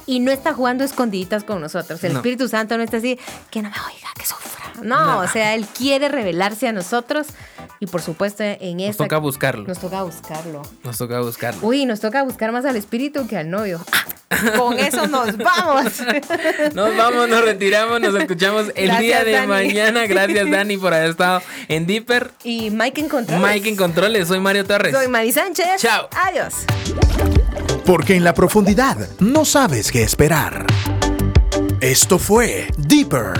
y 0.06 0.20
no 0.20 0.32
está 0.32 0.54
jugando 0.54 0.84
escondiditas 0.84 1.44
con 1.44 1.62
nosotros. 1.62 2.04
El 2.04 2.14
Espíritu 2.14 2.48
Santo 2.48 2.78
no 2.78 2.84
está 2.84 2.98
así, 2.98 3.20
que 3.52 3.62
no 3.62 3.70
me 3.70 3.76
oiga, 3.76 4.10
que 4.18 4.26
sufra. 4.26 4.48
No, 4.82 5.20
o 5.20 5.28
sea, 5.28 5.56
Él 5.56 5.66
quiere 5.66 6.10
revelarse 6.10 6.68
a 6.68 6.72
nosotros 6.72 7.28
y 7.80 7.88
por 7.88 8.02
supuesto 8.02 8.44
en 8.44 8.80
esta... 8.80 9.04
Nos 9.04 9.10
toca 9.10 9.18
buscarlo. 9.18 9.68
Nos 9.68 9.80
toca 9.80 10.04
buscarlo. 10.04 10.62
Nos 10.84 10.98
toca 10.98 11.22
buscarlo. 11.22 11.67
Uy, 11.68 11.86
nos 11.86 12.00
toca 12.00 12.24
buscar 12.24 12.54
más 12.54 12.64
al 12.64 12.78
Espíritu 12.78 13.28
que 13.28 13.36
al 13.36 13.50
novio. 13.50 13.84
Con 14.56 14.80
eso 14.80 15.06
nos 15.08 15.36
vamos. 15.36 15.84
Nos 16.74 16.96
vamos, 16.96 17.28
nos 17.28 17.44
retiramos, 17.44 18.00
nos 18.00 18.16
escuchamos 18.16 18.72
el 18.76 18.98
día 19.00 19.24
de 19.24 19.46
mañana. 19.48 20.06
Gracias, 20.06 20.50
Dani, 20.50 20.78
por 20.78 20.94
haber 20.94 21.10
estado 21.12 21.42
en 21.68 21.86
Dipper. 21.86 22.32
Y 22.44 22.70
Mike 22.70 23.02
en 23.02 23.10
Controles. 23.10 23.46
Mike 23.46 23.70
en 23.70 23.76
Controles, 23.76 24.28
soy 24.28 24.40
Mario 24.40 24.66
Torres. 24.66 24.94
Soy 24.94 25.08
Mari 25.08 25.32
Sánchez. 25.32 25.82
Chao. 25.82 26.08
Adiós. 26.12 26.54
Porque 27.86 28.16
en 28.16 28.24
la 28.24 28.34
profundidad 28.34 28.98
no 29.20 29.44
sabes 29.44 29.92
qué 29.92 30.04
esperar. 30.04 30.66
Esto 31.82 32.18
fue 32.20 32.68
Deeper 32.78 33.34